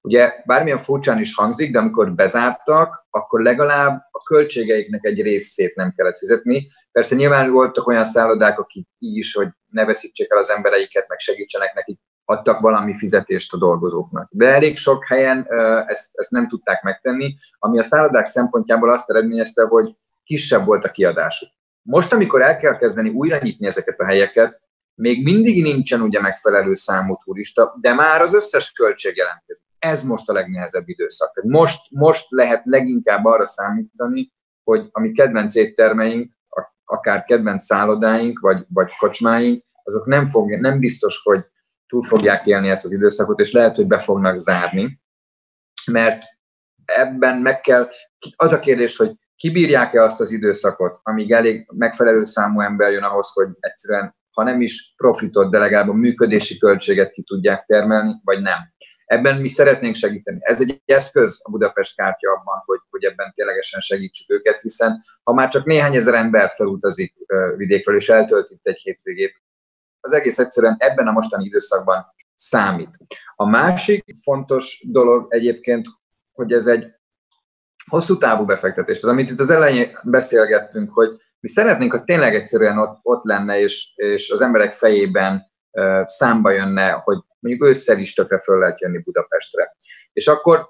Ugye 0.00 0.32
bármilyen 0.44 0.78
furcsán 0.78 1.20
is 1.20 1.34
hangzik, 1.34 1.72
de 1.72 1.78
amikor 1.78 2.14
bezártak, 2.14 3.06
akkor 3.10 3.42
legalább 3.42 4.02
a 4.10 4.22
költségeiknek 4.22 5.04
egy 5.04 5.22
részét 5.22 5.74
nem 5.74 5.92
kellett 5.96 6.18
fizetni. 6.18 6.68
Persze 6.92 7.14
nyilván 7.14 7.50
voltak 7.50 7.86
olyan 7.86 8.04
szállodák, 8.04 8.58
akik 8.58 8.88
így 8.98 9.16
is, 9.16 9.34
hogy 9.34 9.48
ne 9.66 9.84
veszítsék 9.84 10.30
el 10.30 10.38
az 10.38 10.50
embereiket, 10.50 11.08
meg 11.08 11.18
segítsenek 11.18 11.74
nekik, 11.74 12.00
adtak 12.24 12.60
valami 12.60 12.96
fizetést 12.96 13.52
a 13.52 13.58
dolgozóknak. 13.58 14.28
De 14.30 14.54
elég 14.54 14.76
sok 14.76 15.04
helyen 15.04 15.46
ezt, 15.86 16.10
ezt 16.12 16.30
nem 16.30 16.48
tudták 16.48 16.82
megtenni, 16.82 17.34
ami 17.58 17.78
a 17.78 17.82
szállodák 17.82 18.26
szempontjából 18.26 18.92
azt 18.92 19.10
eredményezte, 19.10 19.62
hogy 19.62 19.88
kisebb 20.26 20.64
volt 20.64 20.84
a 20.84 20.90
kiadásuk. 20.90 21.48
Most, 21.82 22.12
amikor 22.12 22.42
el 22.42 22.56
kell 22.56 22.76
kezdeni 22.76 23.10
újra 23.10 23.38
nyitni 23.42 23.66
ezeket 23.66 24.00
a 24.00 24.04
helyeket, 24.04 24.60
még 24.94 25.22
mindig 25.22 25.62
nincsen 25.62 26.00
ugye 26.00 26.20
megfelelő 26.20 26.74
számú 26.74 27.16
turista, 27.24 27.76
de 27.80 27.94
már 27.94 28.20
az 28.20 28.34
összes 28.34 28.72
költség 28.72 29.16
jelentkezik. 29.16 29.64
Ez 29.78 30.04
most 30.04 30.28
a 30.28 30.32
legnehezebb 30.32 30.88
időszak. 30.88 31.42
Most, 31.42 31.80
most 31.90 32.26
lehet 32.28 32.62
leginkább 32.64 33.24
arra 33.24 33.46
számítani, 33.46 34.32
hogy 34.64 34.88
a 34.92 35.00
mi 35.00 35.12
kedvenc 35.12 35.54
éttermeink, 35.54 36.32
akár 36.84 37.24
kedvenc 37.24 37.64
szállodáink, 37.64 38.38
vagy, 38.38 38.64
vagy 38.68 38.96
kocsmáink, 38.98 39.64
azok 39.82 40.06
nem, 40.06 40.26
fog, 40.26 40.50
nem 40.50 40.78
biztos, 40.78 41.20
hogy 41.22 41.44
túl 41.86 42.02
fogják 42.02 42.46
élni 42.46 42.68
ezt 42.68 42.84
az 42.84 42.92
időszakot, 42.92 43.40
és 43.40 43.52
lehet, 43.52 43.76
hogy 43.76 43.86
be 43.86 43.98
fognak 43.98 44.38
zárni, 44.38 45.00
mert 45.90 46.24
ebben 46.84 47.36
meg 47.36 47.60
kell, 47.60 47.88
az 48.36 48.52
a 48.52 48.60
kérdés, 48.60 48.96
hogy 48.96 49.16
kibírják-e 49.36 50.02
azt 50.02 50.20
az 50.20 50.30
időszakot, 50.30 51.00
amíg 51.02 51.32
elég 51.32 51.66
megfelelő 51.72 52.24
számú 52.24 52.60
ember 52.60 52.92
jön 52.92 53.02
ahhoz, 53.02 53.32
hogy 53.32 53.48
egyszerűen, 53.60 54.16
ha 54.30 54.42
nem 54.42 54.60
is 54.60 54.94
profitot, 54.96 55.50
de 55.50 55.58
legalább 55.58 55.88
a 55.88 55.92
működési 55.92 56.58
költséget 56.58 57.10
ki 57.10 57.22
tudják 57.22 57.64
termelni, 57.66 58.20
vagy 58.24 58.42
nem. 58.42 58.58
Ebben 59.04 59.40
mi 59.40 59.48
szeretnénk 59.48 59.94
segíteni. 59.94 60.38
Ez 60.40 60.60
egy 60.60 60.82
eszköz 60.84 61.40
a 61.42 61.50
Budapest 61.50 61.96
kártya 61.96 62.30
abban, 62.30 62.62
hogy, 62.64 62.78
hogy 62.90 63.04
ebben 63.04 63.32
ténylegesen 63.34 63.80
segítsük 63.80 64.30
őket, 64.30 64.60
hiszen 64.60 65.00
ha 65.22 65.32
már 65.32 65.48
csak 65.48 65.64
néhány 65.64 65.94
ezer 65.96 66.14
ember 66.14 66.50
felutazik 66.50 67.14
vidékről 67.56 67.96
és 67.96 68.08
eltölt 68.08 68.50
itt 68.50 68.66
egy 68.66 68.80
hétvégét, 68.82 69.42
az 70.00 70.12
egész 70.12 70.38
egyszerűen 70.38 70.76
ebben 70.78 71.06
a 71.06 71.12
mostani 71.12 71.44
időszakban 71.44 72.06
számít. 72.34 72.96
A 73.34 73.48
másik 73.48 74.04
fontos 74.22 74.84
dolog 74.88 75.26
egyébként, 75.28 75.86
hogy 76.32 76.52
ez 76.52 76.66
egy 76.66 76.95
hosszú 77.90 78.18
távú 78.18 78.44
befektetés. 78.44 78.96
Az, 78.96 79.08
amit 79.08 79.30
itt 79.30 79.40
az 79.40 79.50
elején 79.50 79.98
beszélgettünk, 80.02 80.92
hogy 80.92 81.08
mi 81.40 81.48
szeretnénk, 81.48 81.92
hogy 81.92 82.04
tényleg 82.04 82.34
egyszerűen 82.34 82.78
ott, 82.78 82.98
ott 83.02 83.24
lenne, 83.24 83.60
és, 83.60 83.92
és 83.94 84.30
az 84.30 84.40
emberek 84.40 84.72
fejében 84.72 85.42
számba 86.04 86.50
jönne, 86.50 86.90
hogy 86.90 87.18
mondjuk 87.38 87.68
ősszel 87.68 87.98
is 87.98 88.14
tökre 88.14 88.38
föl 88.38 88.58
lehet 88.58 88.80
jönni 88.80 88.98
Budapestre. 88.98 89.76
És 90.12 90.26
akkor 90.26 90.68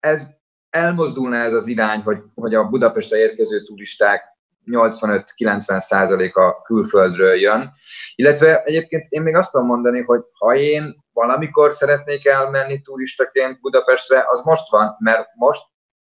ez 0.00 0.30
elmozdulna 0.70 1.36
ez 1.36 1.52
az 1.52 1.66
irány, 1.66 2.00
hogy, 2.00 2.18
hogy 2.34 2.54
a 2.54 2.68
Budapestre 2.68 3.18
érkező 3.18 3.62
turisták 3.62 4.32
85-90 4.66 5.78
százaléka 5.78 6.60
külföldről 6.62 7.34
jön. 7.34 7.70
Illetve 8.14 8.62
egyébként 8.62 9.06
én 9.08 9.22
még 9.22 9.34
azt 9.34 9.50
tudom 9.50 9.66
mondani, 9.66 10.00
hogy 10.00 10.20
ha 10.38 10.54
én 10.54 11.04
valamikor 11.12 11.74
szeretnék 11.74 12.26
elmenni 12.26 12.82
turistaként 12.82 13.60
Budapestre, 13.60 14.24
az 14.26 14.42
most 14.42 14.70
van, 14.70 14.96
mert 14.98 15.28
most 15.34 15.62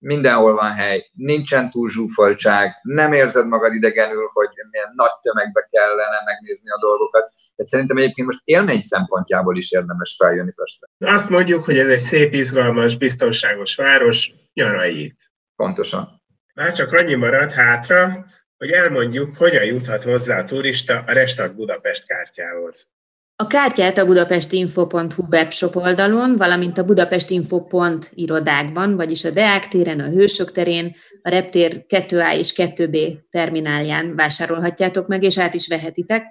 mindenhol 0.05 0.53
van 0.53 0.73
hely, 0.73 1.09
nincsen 1.13 1.69
túl 1.69 1.89
zsúfoltság, 1.89 2.79
nem 2.81 3.13
érzed 3.13 3.47
magad 3.47 3.73
idegenül, 3.73 4.29
hogy 4.33 4.49
milyen 4.71 4.91
nagy 4.95 5.15
tömegbe 5.21 5.67
kellene 5.71 6.21
megnézni 6.25 6.69
a 6.69 6.79
dolgokat. 6.79 7.29
Tehát 7.55 7.71
szerintem 7.71 7.97
egyébként 7.97 8.27
most 8.27 8.41
élmény 8.43 8.81
szempontjából 8.81 9.57
is 9.57 9.71
érdemes 9.71 10.15
feljönni 10.17 10.51
Pestre. 10.51 10.87
Azt 11.13 11.29
mondjuk, 11.29 11.63
hogy 11.63 11.77
ez 11.77 11.89
egy 11.89 11.97
szép, 11.97 12.33
izgalmas, 12.33 12.97
biztonságos 12.97 13.75
város, 13.75 14.33
nyarai 14.53 15.03
itt. 15.03 15.19
Pontosan. 15.55 16.21
Már 16.53 16.73
csak 16.73 16.91
annyi 16.91 17.13
marad 17.15 17.51
hátra, 17.51 18.25
hogy 18.57 18.69
elmondjuk, 18.69 19.37
hogyan 19.37 19.63
juthat 19.63 20.03
hozzá 20.03 20.39
a 20.39 20.45
turista 20.45 21.03
a 21.07 21.11
Restart 21.11 21.55
Budapest 21.55 22.05
kártyához. 22.05 22.94
A 23.37 23.47
kártyát 23.47 23.97
a 23.97 24.05
budapestinfo.hu 24.05 25.23
webshop 25.31 25.75
oldalon, 25.75 26.35
valamint 26.35 26.77
a 26.77 26.83
budapestinfo.pont 26.83 28.11
irodákban, 28.13 28.95
vagyis 28.95 29.23
a 29.23 29.29
Deák 29.29 29.67
téren, 29.67 29.99
a 29.99 30.09
Hősök 30.09 30.51
terén, 30.51 30.95
a 31.21 31.29
Reptér 31.29 31.85
2A 31.89 32.37
és 32.37 32.53
2B 32.55 33.17
terminálján 33.29 34.15
vásárolhatjátok 34.15 35.07
meg, 35.07 35.23
és 35.23 35.39
át 35.39 35.53
is 35.53 35.67
vehetitek. 35.67 36.23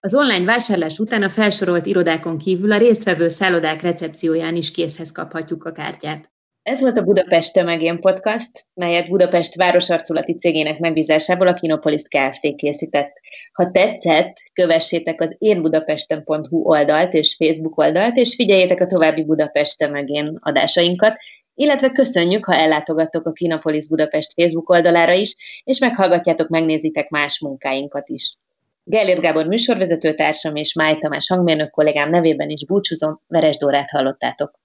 Az 0.00 0.14
online 0.14 0.44
vásárlás 0.44 0.98
után 0.98 1.22
a 1.22 1.28
felsorolt 1.28 1.86
irodákon 1.86 2.38
kívül 2.38 2.72
a 2.72 2.78
résztvevő 2.78 3.28
szállodák 3.28 3.82
recepcióján 3.82 4.56
is 4.56 4.70
készhez 4.70 5.12
kaphatjuk 5.12 5.64
a 5.64 5.72
kártyát. 5.72 6.30
Ez 6.62 6.80
volt 6.80 6.98
a 6.98 7.02
Budapest 7.02 7.52
Tömegén 7.52 8.00
Podcast, 8.00 8.50
melyet 8.74 9.08
Budapest 9.08 9.54
városarculati 9.54 10.34
cégének 10.34 10.78
megbízásából 10.78 11.46
a 11.46 11.54
Kinopolis 11.54 12.02
Kft. 12.02 12.54
készített. 12.56 13.12
Ha 13.52 13.70
tetszett, 13.70 14.36
kövessétek 14.52 15.20
az 15.20 15.34
énbudapesten.hu 15.38 16.62
oldalt 16.62 17.12
és 17.12 17.36
Facebook 17.38 17.78
oldalt, 17.78 18.16
és 18.16 18.34
figyeljétek 18.34 18.80
a 18.80 18.86
további 18.86 19.24
Budapest 19.24 19.78
Tömegén 19.78 20.38
adásainkat, 20.40 21.16
illetve 21.54 21.90
köszönjük, 21.90 22.44
ha 22.44 22.54
ellátogattok 22.54 23.26
a 23.26 23.32
Kinopolis 23.32 23.88
Budapest 23.88 24.32
Facebook 24.32 24.68
oldalára 24.68 25.12
is, 25.12 25.34
és 25.64 25.78
meghallgatjátok, 25.78 26.48
megnézitek 26.48 27.08
más 27.08 27.40
munkáinkat 27.40 28.08
is. 28.08 28.36
Gellért 28.84 29.20
Gábor 29.20 29.46
műsorvezetőtársam 29.46 30.54
és 30.54 30.72
Máj 30.72 30.98
Tamás 30.98 31.28
hangmérnök 31.28 31.70
kollégám 31.70 32.10
nevében 32.10 32.48
is 32.48 32.66
búcsúzom, 32.66 33.20
Veres 33.26 33.56
Dórát 33.56 33.90
hallottátok. 33.90 34.59